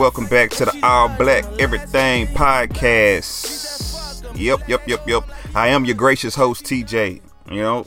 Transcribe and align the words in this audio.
Welcome 0.00 0.28
back 0.28 0.48
to 0.52 0.64
the 0.64 0.80
All 0.82 1.10
Black 1.10 1.44
Everything 1.60 2.26
Podcast. 2.28 4.24
Yep, 4.34 4.66
yep, 4.66 4.88
yep, 4.88 5.06
yep. 5.06 5.24
I 5.54 5.68
am 5.68 5.84
your 5.84 5.94
gracious 5.94 6.34
host, 6.34 6.64
TJ. 6.64 7.20
You 7.50 7.60
know, 7.60 7.86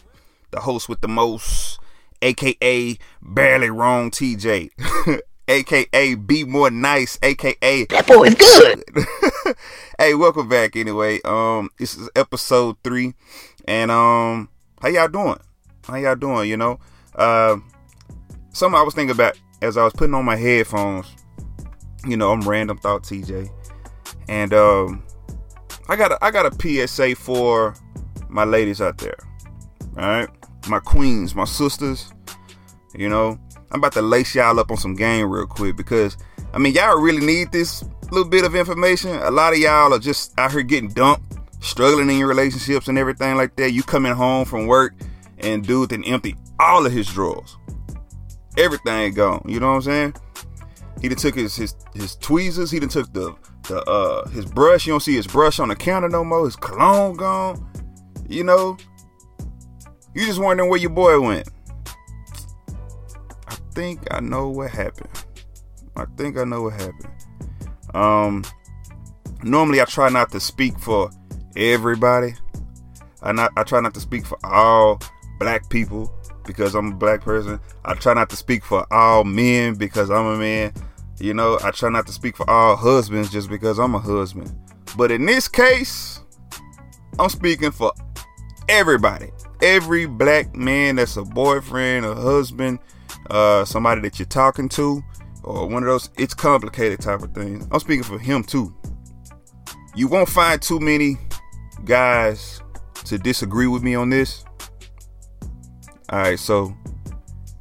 the 0.52 0.60
host 0.60 0.88
with 0.88 1.02
the 1.02 1.08
most, 1.08 1.80
aka 2.22 3.00
barely 3.20 3.72
wrong 3.72 4.12
TJ, 4.12 4.70
aka 5.48 6.16
be 6.28 6.44
more 6.44 6.70
nice, 6.70 7.18
aka 7.24 7.86
that 7.86 8.06
boy 8.06 8.26
is 8.26 8.36
good. 8.36 8.84
hey, 9.98 10.14
welcome 10.14 10.48
back. 10.48 10.76
Anyway, 10.76 11.20
um, 11.26 11.72
this 11.80 11.98
is 11.98 12.12
episode 12.16 12.78
three, 12.84 13.16
and 13.68 13.90
um, 13.90 14.50
how 14.80 14.90
y'all 14.90 15.08
doing? 15.08 15.40
How 15.84 15.96
y'all 15.96 16.16
doing? 16.16 16.48
You 16.48 16.58
know, 16.58 16.80
uh, 17.16 17.58
something 18.52 18.80
I 18.80 18.84
was 18.84 18.94
thinking 18.94 19.16
about 19.16 19.36
as 19.64 19.78
I 19.78 19.84
was 19.84 19.94
putting 19.94 20.14
on 20.14 20.26
my 20.26 20.36
headphones. 20.36 21.08
You 22.06 22.18
know, 22.18 22.32
I'm 22.32 22.42
random 22.42 22.78
thought 22.78 23.04
TJ, 23.04 23.50
and 24.28 24.54
um, 24.54 25.04
I 25.88 25.96
got 25.96 26.12
a, 26.12 26.24
I 26.24 26.32
got 26.32 26.46
a 26.46 26.88
PSA 26.88 27.16
for 27.16 27.76
my 28.30 28.44
ladies 28.44 28.82
out 28.82 28.98
there. 28.98 29.18
All 29.98 30.08
right, 30.08 30.30
my 30.68 30.80
queens, 30.80 31.36
my 31.36 31.46
sisters. 31.46 32.12
You 32.96 33.10
know, 33.10 33.40
I'm 33.72 33.80
about 33.80 33.94
to 33.94 34.02
lace 34.02 34.36
y'all 34.36 34.60
up 34.60 34.70
on 34.70 34.78
some 34.78 34.96
game 34.96 35.30
real 35.30 35.48
quick 35.48 35.76
because 35.76 36.18
I 36.54 36.60
mean 36.60 36.74
y'all 36.74 37.00
really 37.00 37.26
need 37.26 37.52
this 37.52 37.84
little 38.12 38.30
bit 38.30 38.46
of 38.46 38.56
information. 38.56 39.12
A 39.16 39.32
lot 39.32 39.54
of 39.54 39.60
y'all 39.60 39.94
are 39.94 40.00
just 40.00 40.38
out 40.38 40.52
here 40.52 40.62
getting 40.62 40.90
dumped, 40.90 41.38
struggling 41.60 42.10
in 42.10 42.18
your 42.18 42.28
relationships 42.28 42.88
and 42.88 42.98
everything 42.98 43.36
like 43.36 43.56
that. 43.56 43.72
You 43.72 43.82
coming 43.82 44.14
home 44.14 44.46
from 44.46 44.68
work 44.68 44.94
and 45.40 45.66
dude 45.66 45.90
then 45.90 46.04
empty 46.04 46.36
all 46.60 46.86
of 46.86 46.92
his 46.92 47.08
drawers. 47.08 47.58
Everything 48.58 49.14
gone. 49.14 49.44
You 49.48 49.60
know 49.60 49.70
what 49.70 49.76
I'm 49.76 49.82
saying? 49.82 50.16
He 51.04 51.10
done 51.10 51.18
took 51.18 51.36
his 51.36 51.54
his 51.54 51.76
his 51.94 52.16
tweezers. 52.16 52.72
He 52.72 52.80
done 52.80 52.88
took 52.88 53.12
the 53.12 53.36
the 53.64 53.84
uh 53.84 54.26
his 54.30 54.46
brush. 54.46 54.88
You 54.88 54.94
don't 54.94 55.02
see 55.02 55.14
his 55.14 55.28
brush 55.28 55.60
on 55.60 55.68
the 55.68 55.76
counter 55.76 56.08
no 56.08 56.24
more. 56.24 56.46
His 56.46 56.56
cologne 56.56 57.18
gone. 57.18 57.70
You 58.30 58.46
know. 58.46 58.78
You 60.16 60.26
just 60.26 60.40
wondering 60.40 60.70
where 60.70 60.80
your 60.80 60.92
boy 60.92 61.20
went. 61.20 61.50
I 63.48 63.56
think 63.76 64.08
I 64.12 64.22
know 64.22 64.48
what 64.48 64.72
happened. 64.72 65.10
I 65.98 66.06
think 66.16 66.38
I 66.38 66.46
know 66.46 66.64
what 66.64 66.74
happened. 66.74 67.10
Um 67.94 68.46
normally 69.44 69.82
I 69.82 69.86
try 69.86 70.08
not 70.08 70.32
to 70.32 70.40
speak 70.40 70.80
for 70.80 71.10
everybody. 71.58 72.34
I 73.22 73.34
not 73.34 73.52
I 73.58 73.64
try 73.64 73.82
not 73.82 73.94
to 73.96 74.00
speak 74.00 74.26
for 74.26 74.38
all 74.46 75.02
black 75.38 75.70
people 75.70 76.18
because 76.46 76.76
I'm 76.76 76.94
a 76.94 76.96
black 76.96 77.20
person. 77.20 77.60
I 77.84 77.94
try 77.96 78.14
not 78.14 78.30
to 78.30 78.38
speak 78.38 78.64
for 78.64 78.88
all 78.94 79.26
men 79.26 79.76
because 79.76 80.10
I'm 80.10 80.28
a 80.28 80.38
man. 80.38 80.72
You 81.24 81.34
know, 81.34 81.58
I 81.64 81.72
try 81.72 81.90
not 81.90 82.06
to 82.08 82.12
speak 82.12 82.36
for 82.36 82.50
all 82.50 82.76
husbands 82.76 83.32
just 83.32 83.50
because 83.50 83.80
I'm 83.80 83.96
a 83.96 83.98
husband. 83.98 84.54
But 84.98 85.10
in 85.10 85.26
this 85.26 85.48
case, 85.48 86.20
I'm 87.18 87.30
speaking 87.30 87.72
for 87.72 87.94
everybody. 88.68 89.32
Every 89.62 90.06
black 90.06 90.54
man 90.54 90.98
that's 90.98 91.16
a 91.16 91.24
boyfriend, 91.24 92.06
a 92.06 92.14
husband, 92.14 92.80
uh, 93.30 93.64
somebody 93.64 94.02
that 94.02 94.20
you're 94.20 94.26
talking 94.26 94.68
to, 94.68 95.02
or 95.46 95.66
one 95.70 95.82
of 95.84 95.88
those 95.88 96.10
it's 96.18 96.34
complicated 96.34 97.00
type 97.00 97.22
of 97.22 97.34
things. 97.34 97.70
I'm 97.72 97.80
speaking 97.80 98.04
for 98.04 98.20
him 98.20 98.44
too. 98.44 98.76
You 99.96 100.10
won't 100.10 100.28
find 100.28 100.62
too 100.62 100.82
many 100.82 101.18
guys 101.86 102.60
to 103.06 103.18
disagree 103.18 103.68
with 103.68 103.82
me 103.82 103.96
on 103.96 104.10
this. 104.10 104.44
All 106.10 106.20
right, 106.20 106.38
so 106.38 106.76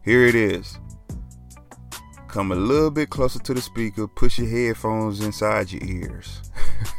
here 0.04 0.26
it 0.26 0.34
is. 0.34 0.80
Come 2.32 2.50
a 2.50 2.54
little 2.54 2.91
bit 2.91 3.10
closer 3.10 3.38
to 3.41 3.53
the 3.53 3.60
speaker, 3.60 4.09
push 4.09 4.38
your 4.38 4.48
headphones 4.48 5.20
inside 5.20 5.70
your 5.70 5.84
ears. 5.84 6.41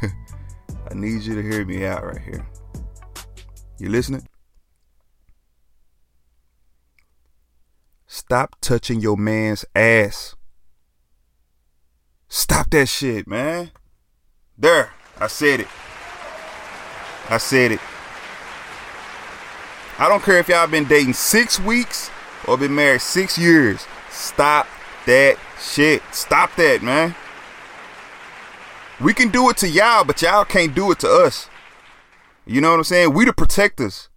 I 0.00 0.94
need 0.94 1.22
you 1.22 1.34
to 1.34 1.42
hear 1.42 1.64
me 1.64 1.84
out 1.84 2.04
right 2.04 2.20
here. 2.20 2.46
You 3.80 3.88
listening? 3.88 4.28
Stop 8.06 8.54
touching 8.60 9.00
your 9.00 9.16
man's 9.16 9.64
ass. 9.74 10.36
Stop 12.28 12.70
that 12.70 12.86
shit, 12.86 13.26
man. 13.26 13.72
There, 14.56 14.92
I 15.18 15.26
said 15.26 15.58
it. 15.58 15.68
I 17.28 17.38
said 17.38 17.72
it. 17.72 17.80
I 19.98 20.08
don't 20.08 20.22
care 20.22 20.38
if 20.38 20.48
y'all 20.48 20.68
been 20.68 20.84
dating 20.84 21.14
six 21.14 21.58
weeks 21.58 22.08
or 22.46 22.56
been 22.56 22.76
married 22.76 23.00
six 23.00 23.36
years. 23.36 23.84
Stop 24.10 24.68
that 25.06 25.38
shit. 25.60 26.02
Stop 26.12 26.54
that, 26.56 26.82
man. 26.82 27.14
We 29.00 29.12
can 29.12 29.28
do 29.28 29.50
it 29.50 29.56
to 29.58 29.68
y'all, 29.68 30.04
but 30.04 30.22
y'all 30.22 30.44
can't 30.44 30.74
do 30.74 30.90
it 30.92 31.00
to 31.00 31.08
us. 31.08 31.48
You 32.46 32.60
know 32.60 32.70
what 32.70 32.78
I'm 32.78 32.84
saying? 32.84 33.12
We 33.12 33.24
the 33.24 33.32
protectors. 33.32 34.08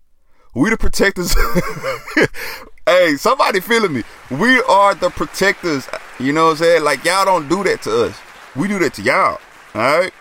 We 0.54 0.70
the 0.70 0.78
protectors. 0.78 1.36
hey, 2.86 3.16
somebody 3.16 3.60
feeling 3.60 3.94
me. 3.94 4.04
We 4.30 4.62
are 4.64 4.94
the 4.96 5.10
protectors. 5.10 5.88
You 6.20 6.34
know 6.34 6.46
what 6.46 6.52
I'm 6.52 6.58
saying? 6.58 6.84
Like 6.84 7.04
y'all 7.04 7.26
don't 7.26 7.48
do 7.48 7.64
that 7.64 7.82
to 7.84 8.06
us. 8.06 8.18
We 8.56 8.68
do 8.68 8.80
that 8.80 8.94
to 8.96 9.02
y'all. 9.02 9.40
Alright? 9.76 10.14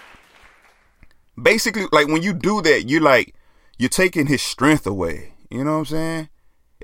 Basically, 1.40 1.86
like 1.92 2.08
when 2.08 2.22
you 2.22 2.32
do 2.32 2.62
that, 2.62 2.88
you're 2.88 3.02
like, 3.02 3.34
you're 3.78 3.88
taking 3.88 4.26
his 4.26 4.42
strength 4.42 4.86
away. 4.86 5.34
You 5.50 5.64
know 5.64 5.72
what 5.72 5.78
I'm 5.78 5.84
saying? 5.86 6.28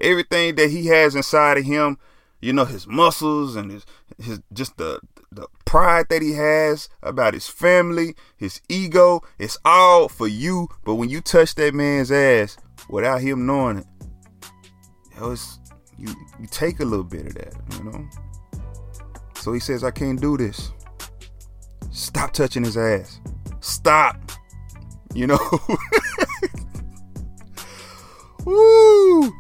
Everything 0.01 0.55
that 0.57 0.71
he 0.71 0.87
has 0.87 1.15
inside 1.15 1.59
of 1.59 1.65
him, 1.65 1.99
you 2.43 2.53
know, 2.53 2.65
his 2.65 2.87
muscles 2.87 3.57
and 3.57 3.71
his 3.71 3.87
his 4.19 4.43
just 4.53 4.77
the 4.77 5.01
the 5.31 5.47
pride 5.65 6.07
that 6.11 6.21
he 6.21 6.33
has 6.33 6.91
about 7.03 7.33
his 7.33 7.49
family, 7.49 8.15
his 8.37 8.61
ego, 8.69 9.23
it's 9.39 9.57
all 9.65 10.09
for 10.09 10.27
you. 10.29 10.69
But 10.85 10.97
when 10.97 11.09
you 11.09 11.21
touch 11.23 11.55
that 11.55 11.73
man's 11.73 12.11
ass 12.13 12.59
without 12.89 13.21
him 13.23 13.47
knowing 13.47 13.79
it, 13.79 13.87
yo, 15.17 15.31
it's 15.31 15.61
you 15.97 16.09
you 16.41 16.47
take 16.49 16.81
a 16.81 16.85
little 16.85 17.05
bit 17.05 17.27
of 17.27 17.35
that, 17.35 17.55
you 17.79 17.85
know. 17.85 18.09
So 19.37 19.53
he 19.53 19.61
says, 19.61 19.85
I 19.85 19.93
can't 19.93 20.21
do 20.21 20.37
this. 20.37 20.73
Stop 21.91 22.33
touching 22.33 22.65
his 22.65 22.77
ass. 22.77 23.21
Stop. 23.61 24.17
You 25.15 25.29
know. 25.29 25.39
Woo! 28.45 29.33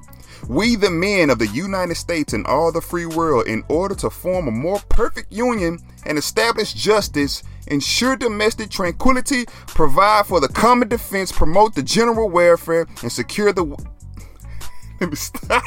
We, 0.49 0.77
the 0.77 0.91
men 0.91 1.31
of 1.31 1.39
the 1.39 1.47
United 1.47 1.95
States 1.95 2.33
and 2.33 2.47
all 2.47 2.73
the 2.73 2.81
free 2.81 3.07
world, 3.07 3.47
in 3.47 3.63
order 3.69 3.95
to 3.97 4.11
form 4.11 4.49
a 4.49 4.51
more 4.51 4.81
perfect 4.89 5.33
union 5.33 5.79
and 6.05 6.19
establish 6.19 6.73
justice, 6.73 7.43
ensure 7.69 8.17
domestic 8.17 8.71
tranquility, 8.71 9.47
provide 9.67 10.27
for 10.27 10.41
the 10.41 10.49
common 10.49 10.89
defense, 10.89 11.31
promote 11.31 11.75
the 11.75 11.83
general 11.83 12.29
welfare, 12.29 12.87
and 13.03 13.13
secure 13.13 13.53
the. 13.53 13.65
Let 15.01 15.11
me 15.11 15.17
stop. 15.17 15.65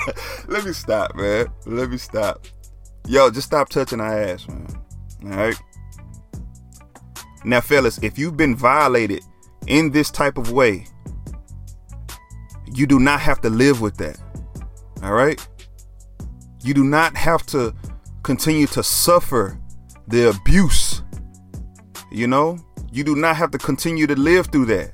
Let 0.48 0.66
me 0.66 0.74
stop, 0.74 1.16
man. 1.16 1.48
Let 1.66 1.89
me 1.89 1.98
stop. 1.98 2.45
Yo, 3.07 3.30
just 3.30 3.48
stop 3.48 3.69
touching 3.69 4.00
our 4.00 4.22
ass, 4.22 4.48
man. 4.48 4.68
All 5.25 5.30
right. 5.30 5.62
Now, 7.44 7.62
fellas, 7.62 8.00
if 8.01 8.18
you've 8.18 8.38
been 8.38 8.56
violated 8.56 9.22
in 9.68 9.92
this 9.92 10.10
type 10.10 10.38
of 10.38 10.51
way, 10.51 10.88
you 12.74 12.88
do 12.88 13.00
not 13.00 13.19
have 13.22 13.42
to 13.42 13.50
live 13.50 13.81
with 13.81 13.98
that. 13.98 14.18
All 15.05 15.13
right? 15.13 15.39
You 16.63 16.73
do 16.73 16.83
not 16.83 17.15
have 17.15 17.45
to 17.47 17.75
continue 18.23 18.65
to 18.67 18.81
suffer 18.81 19.59
the 20.07 20.29
abuse. 20.29 21.03
You 22.11 22.25
know? 22.25 22.57
You 22.91 23.03
do 23.03 23.15
not 23.15 23.35
have 23.35 23.51
to 23.51 23.59
continue 23.59 24.07
to 24.07 24.15
live 24.15 24.47
through 24.47 24.65
that. 24.65 24.93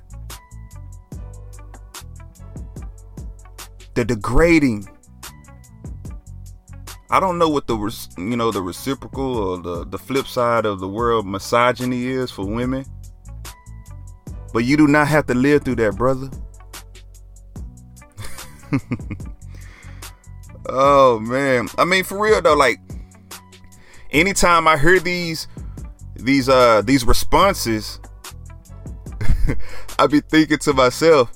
The 3.94 4.04
degrading. 4.04 4.86
I 7.10 7.22
don't 7.22 7.38
know 7.38 7.48
what 7.48 7.68
the 7.68 7.78
you 8.18 8.36
know 8.36 8.52
the 8.52 8.62
reciprocal 8.62 9.38
or 9.38 9.58
the 9.60 9.86
the 9.86 9.98
flip 9.98 10.28
side 10.28 10.66
of 10.66 10.80
the 10.80 10.88
world 10.88 11.26
misogyny 11.26 12.08
is 12.08 12.32
for 12.32 12.46
women. 12.46 12.86
But 14.52 14.66
you 14.66 14.76
do 14.76 14.88
not 14.88 15.08
have 15.08 15.28
to 15.28 15.34
live 15.34 15.64
through 15.64 15.76
that, 15.76 15.96
brother. 15.96 16.30
oh 20.68 21.20
man. 21.20 21.68
I 21.78 21.86
mean 21.86 22.04
for 22.04 22.20
real 22.20 22.42
though, 22.42 22.56
like 22.56 22.80
anytime 24.12 24.68
I 24.68 24.78
hear 24.78 25.00
these 25.00 25.48
these 26.16 26.50
uh 26.50 26.82
these 26.84 27.06
responses, 27.06 28.00
I 30.00 30.08
be 30.08 30.22
thinking 30.22 30.60
to 30.60 30.74
myself, 30.74 31.32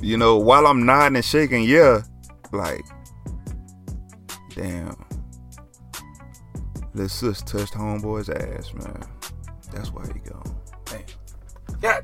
you 0.00 0.16
know, 0.16 0.38
while 0.38 0.66
I'm 0.66 0.84
nodding 0.84 1.16
and 1.16 1.24
shaking, 1.24 1.64
yeah, 1.64 2.02
like 2.52 2.84
damn. 4.54 5.04
Let's 6.96 7.12
sis 7.12 7.42
touched 7.42 7.74
homeboy's 7.74 8.28
ass, 8.28 8.72
man. 8.72 9.02
That's 9.72 9.90
why 9.92 10.06
he 10.06 10.20
gone. 10.20 10.56
Damn. 10.84 11.02
Yeah. 11.82 12.00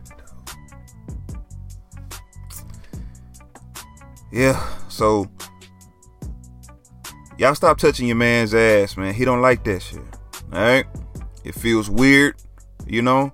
Yeah, 4.32 4.88
so 4.88 5.28
y'all 7.40 7.54
stop 7.54 7.78
touching 7.78 8.06
your 8.06 8.16
man's 8.16 8.54
ass, 8.54 8.98
man. 8.98 9.14
He 9.14 9.24
don't 9.24 9.40
like 9.40 9.64
that 9.64 9.80
shit. 9.80 10.02
All 10.52 10.60
right, 10.60 10.84
it 11.42 11.54
feels 11.54 11.88
weird, 11.88 12.34
you 12.86 13.00
know. 13.00 13.32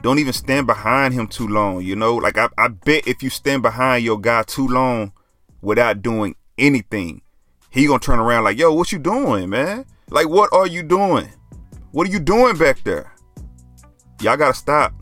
Don't 0.00 0.18
even 0.18 0.32
stand 0.32 0.66
behind 0.66 1.14
him 1.14 1.28
too 1.28 1.46
long, 1.46 1.82
you 1.82 1.94
know. 1.94 2.16
Like 2.16 2.38
I, 2.38 2.48
I 2.56 2.68
bet 2.68 3.06
if 3.06 3.22
you 3.22 3.28
stand 3.30 3.62
behind 3.62 4.04
your 4.04 4.18
guy 4.18 4.42
too 4.42 4.66
long 4.66 5.12
without 5.60 6.02
doing 6.02 6.34
anything, 6.56 7.20
he 7.70 7.86
gonna 7.86 7.98
turn 8.00 8.18
around 8.18 8.44
like, 8.44 8.58
"Yo, 8.58 8.72
what 8.72 8.90
you 8.90 8.98
doing, 8.98 9.50
man? 9.50 9.84
Like, 10.08 10.28
what 10.28 10.50
are 10.52 10.66
you 10.66 10.82
doing? 10.82 11.28
What 11.92 12.08
are 12.08 12.10
you 12.10 12.20
doing 12.20 12.56
back 12.56 12.82
there? 12.84 13.12
Y'all 14.22 14.38
gotta 14.38 14.54
stop." 14.54 14.94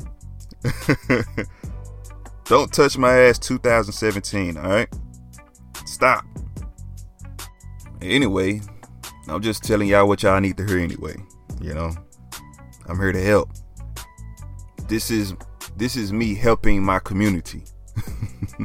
Don't 2.44 2.72
touch 2.72 2.98
my 2.98 3.16
ass 3.16 3.38
2017, 3.38 4.56
all 4.56 4.64
right? 4.64 4.88
Stop. 5.86 6.24
Anyway, 8.02 8.60
I'm 9.28 9.42
just 9.42 9.62
telling 9.62 9.88
y'all 9.88 10.08
what 10.08 10.22
y'all 10.22 10.40
need 10.40 10.56
to 10.56 10.66
hear 10.66 10.78
anyway. 10.78 11.16
You 11.60 11.74
know, 11.74 11.92
I'm 12.86 12.98
here 12.98 13.12
to 13.12 13.22
help. 13.22 13.50
This 14.88 15.10
is 15.10 15.34
this 15.76 15.96
is 15.96 16.12
me 16.12 16.34
helping 16.34 16.82
my 16.82 16.98
community. 16.98 17.62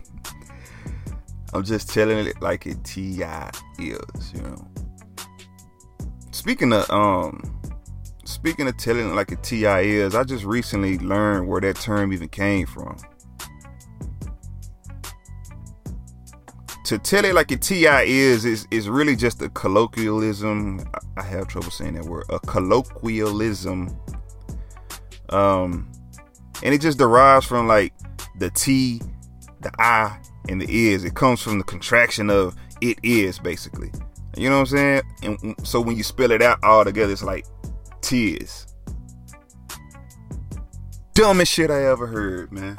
I'm 1.54 1.64
just 1.64 1.90
telling 1.90 2.18
it 2.26 2.42
like 2.42 2.66
it 2.66 2.84
ti 2.84 3.22
is, 3.22 4.34
you 4.34 4.42
know. 4.42 4.68
Speaking 6.32 6.74
of 6.74 6.90
um 6.90 7.42
speaking 8.26 8.68
of 8.68 8.78
telling 8.78 9.10
it 9.10 9.14
like 9.14 9.32
a 9.32 9.36
ti 9.38 9.66
is, 9.66 10.16
I 10.16 10.24
just 10.24 10.46
recently 10.46 10.98
learned 10.98 11.48
where 11.48 11.62
that 11.62 11.76
term 11.76 12.12
even 12.14 12.30
came 12.30 12.66
from. 12.66 12.98
To 16.86 17.00
tell 17.00 17.26
it 17.26 17.34
like 17.34 17.52
a 17.52 17.58
TI 17.58 17.88
is 17.88 18.46
is 18.46 18.68
is 18.70 18.88
really 18.88 19.16
just 19.16 19.42
a 19.42 19.50
colloquialism. 19.50 20.84
I 21.18 21.24
have 21.24 21.48
trouble 21.48 21.72
saying 21.72 21.96
that 21.96 22.06
word. 22.06 22.26
A 22.30 22.40
colloquialism. 22.40 23.98
Um, 25.30 25.92
and 26.64 26.74
it 26.74 26.82
just 26.82 27.00
derives 27.00 27.46
from 27.46 27.68
like 27.68 27.94
the 28.38 28.52
T, 28.52 29.02
the 29.62 29.72
I, 29.80 30.20
and 30.48 30.62
the 30.62 30.90
is. 30.90 31.04
It 31.04 31.16
comes 31.16 31.42
from 31.42 31.58
the 31.58 31.64
contraction 31.64 32.30
of 32.30 32.56
it 32.82 33.00
is 33.04 33.40
basically. 33.40 33.92
You 34.38 34.50
know 34.50 34.60
what 34.60 34.72
I'm 34.72 34.78
saying? 34.78 35.02
And 35.24 35.56
so 35.68 35.82
when 35.82 35.98
you 35.98 36.04
spell 36.04 36.32
it 36.32 36.42
out 36.42 36.60
all 36.64 36.84
together, 36.84 37.14
it's 37.14 37.24
like 37.24 37.46
tears. 38.02 38.68
Dumbest 41.14 41.52
shit 41.52 41.72
I 41.72 41.86
ever 41.86 42.06
heard, 42.06 42.52
man. 42.52 42.78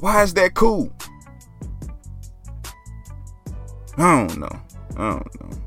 Why 0.00 0.22
is 0.22 0.34
that 0.34 0.54
cool? 0.54 0.92
I 3.98 4.26
don't 4.26 4.38
know. 4.38 4.60
I 4.96 5.10
don't 5.10 5.40
know. 5.40 5.58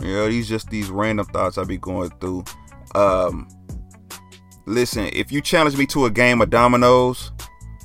Yeah, 0.00 0.28
these 0.28 0.48
just 0.48 0.70
these 0.70 0.88
random 0.88 1.26
thoughts 1.26 1.58
I 1.58 1.64
be 1.64 1.76
going 1.76 2.10
through. 2.20 2.44
Um, 2.94 3.48
listen, 4.66 5.10
if 5.12 5.32
you 5.32 5.40
challenge 5.40 5.76
me 5.76 5.86
to 5.86 6.06
a 6.06 6.10
game 6.10 6.40
of 6.40 6.50
dominoes, 6.50 7.32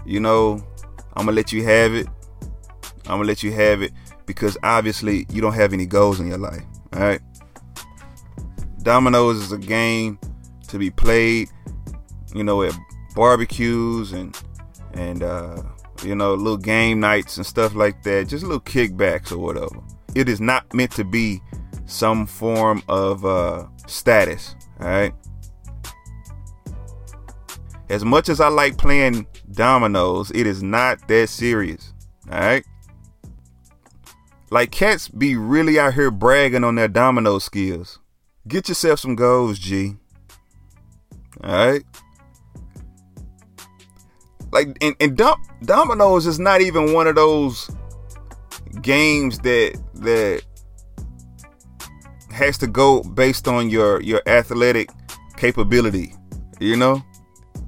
you 0.06 0.20
know, 0.20 0.64
I'm 1.16 1.26
gonna 1.26 1.36
let 1.36 1.52
you 1.52 1.64
have 1.64 1.94
it. 1.94 2.08
I'm 3.06 3.18
gonna 3.18 3.24
let 3.24 3.42
you 3.42 3.52
have 3.52 3.82
it 3.82 3.92
because 4.26 4.58
obviously 4.64 5.26
you 5.32 5.42
don't 5.42 5.54
have 5.54 5.74
any 5.74 5.86
goals 5.86 6.20
in 6.20 6.28
your 6.28 6.38
life. 6.38 6.64
All 6.94 7.02
right. 7.02 7.22
Dominoes 8.84 9.38
is 9.38 9.52
a 9.52 9.58
game 9.58 10.20
to 10.68 10.78
be 10.78 10.92
played, 10.92 11.50
you 12.36 12.44
know, 12.44 12.62
at 12.62 12.78
barbecues 13.16 14.12
and 14.14 14.38
and 14.94 15.24
uh, 15.24 15.64
you 16.04 16.16
know, 16.16 16.34
little 16.34 16.58
game 16.58 17.00
nights 17.00 17.38
and 17.38 17.46
stuff 17.46 17.76
like 17.76 18.04
that, 18.04 18.28
just 18.28 18.44
little 18.44 18.62
kickbacks 18.62 19.32
or 19.32 19.38
whatever. 19.38 19.82
It 20.16 20.30
is 20.30 20.40
not 20.40 20.74
meant 20.74 20.92
to 20.94 21.04
be 21.04 21.42
some 21.86 22.26
form 22.26 22.84
of 22.88 23.26
uh, 23.26 23.68
status, 23.88 24.56
all 24.80 24.88
right? 24.88 25.14
As 27.90 28.06
much 28.06 28.30
as 28.30 28.40
I 28.40 28.48
like 28.48 28.78
playing 28.78 29.28
dominoes, 29.52 30.32
it 30.32 30.48
is 30.48 30.64
not 30.64 31.08
that 31.08 31.30
serious, 31.30 31.94
all 32.32 32.40
right? 32.40 32.66
Like 34.50 34.72
cats 34.72 35.08
be 35.08 35.36
really 35.36 35.80
out 35.80 35.96
here 35.96 36.12
bragging 36.12 36.64
on 36.64 36.76
their 36.76 36.88
domino 36.88 37.40
skills. 37.40 38.00
Get 38.48 38.68
yourself 38.70 39.00
some 39.00 39.16
goals, 39.16 39.58
G. 39.58 39.96
All 41.44 41.52
right? 41.52 41.84
Like 44.54 44.78
and, 44.82 44.96
and 45.00 45.18
dom- 45.18 45.42
dominoes 45.64 46.26
is 46.26 46.40
not 46.40 46.62
even 46.62 46.94
one 46.94 47.08
of 47.08 47.16
those 47.16 47.70
games 48.82 49.40
that 49.40 49.78
that 49.96 50.42
has 52.32 52.58
to 52.58 52.68
go 52.68 53.04
based 53.04 53.48
on 53.48 53.70
your 53.70 54.02
your 54.02 54.22
athletic 54.26 54.90
capability 55.38 56.14
you 56.64 56.78
know? 56.78 57.04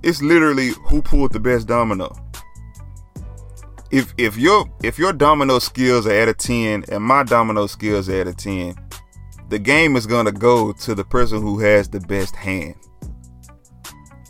It's 0.03 0.21
literally 0.21 0.69
who 0.85 1.01
pulled 1.01 1.33
the 1.33 1.39
best 1.39 1.67
domino. 1.67 2.15
If 3.91 4.13
if 4.17 4.37
your 4.37 4.65
if 4.83 4.97
your 4.97 5.13
domino 5.13 5.59
skills 5.59 6.07
are 6.07 6.11
at 6.11 6.27
a 6.27 6.33
10 6.33 6.85
and 6.89 7.03
my 7.03 7.23
domino 7.23 7.67
skills 7.67 8.09
are 8.09 8.21
at 8.21 8.27
a 8.27 8.33
10 8.33 8.75
the 9.49 9.59
game 9.59 9.95
is 9.95 10.07
gonna 10.07 10.31
go 10.31 10.73
to 10.73 10.95
the 10.95 11.03
person 11.03 11.39
who 11.39 11.59
has 11.59 11.87
the 11.87 11.99
best 12.01 12.35
hand 12.35 12.75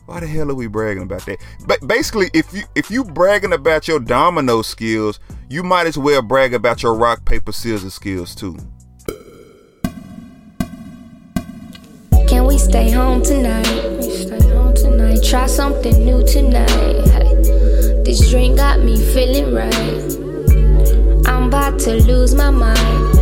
why 0.05 0.19
the 0.19 0.27
hell 0.27 0.51
are 0.51 0.55
we 0.55 0.67
bragging 0.67 1.03
about 1.03 1.25
that? 1.25 1.39
But 1.65 1.85
basically, 1.87 2.29
if 2.33 2.53
you 2.53 2.63
if 2.75 2.91
you 2.91 3.03
bragging 3.03 3.53
about 3.53 3.87
your 3.87 3.99
domino 3.99 4.61
skills, 4.61 5.19
you 5.49 5.63
might 5.63 5.87
as 5.87 5.97
well 5.97 6.21
brag 6.21 6.53
about 6.53 6.83
your 6.83 6.93
rock 6.93 7.25
paper 7.25 7.51
scissors 7.51 7.93
skills 7.93 8.35
too. 8.35 8.57
Can 12.27 12.45
we 12.45 12.57
stay 12.57 12.91
home 12.91 13.23
tonight? 13.23 14.01
Stay 14.01 14.49
home 14.49 14.73
tonight. 14.73 15.23
Try 15.23 15.47
something 15.47 16.05
new 16.05 16.25
tonight. 16.25 17.05
This 18.05 18.29
drink 18.29 18.57
got 18.57 18.81
me 18.81 18.97
feeling 19.13 19.53
right. 19.53 21.27
I'm 21.27 21.47
about 21.47 21.79
to 21.79 21.95
lose 21.95 22.35
my 22.35 22.51
mind. 22.51 23.14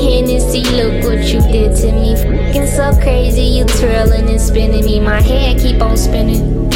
Hennessy? 0.00 0.64
Look 0.64 1.04
what 1.04 1.24
you 1.32 1.40
did 1.40 1.76
to 1.76 1.92
me. 1.92 2.16
Fucking 2.16 2.66
so 2.66 2.92
crazy, 3.00 3.42
you 3.42 3.64
twirling 3.64 4.28
and 4.28 4.40
spinning 4.40 4.84
me. 4.84 5.00
My 5.00 5.20
head 5.20 5.58
keep 5.58 5.80
on 5.82 5.96
spinning. 5.96 6.68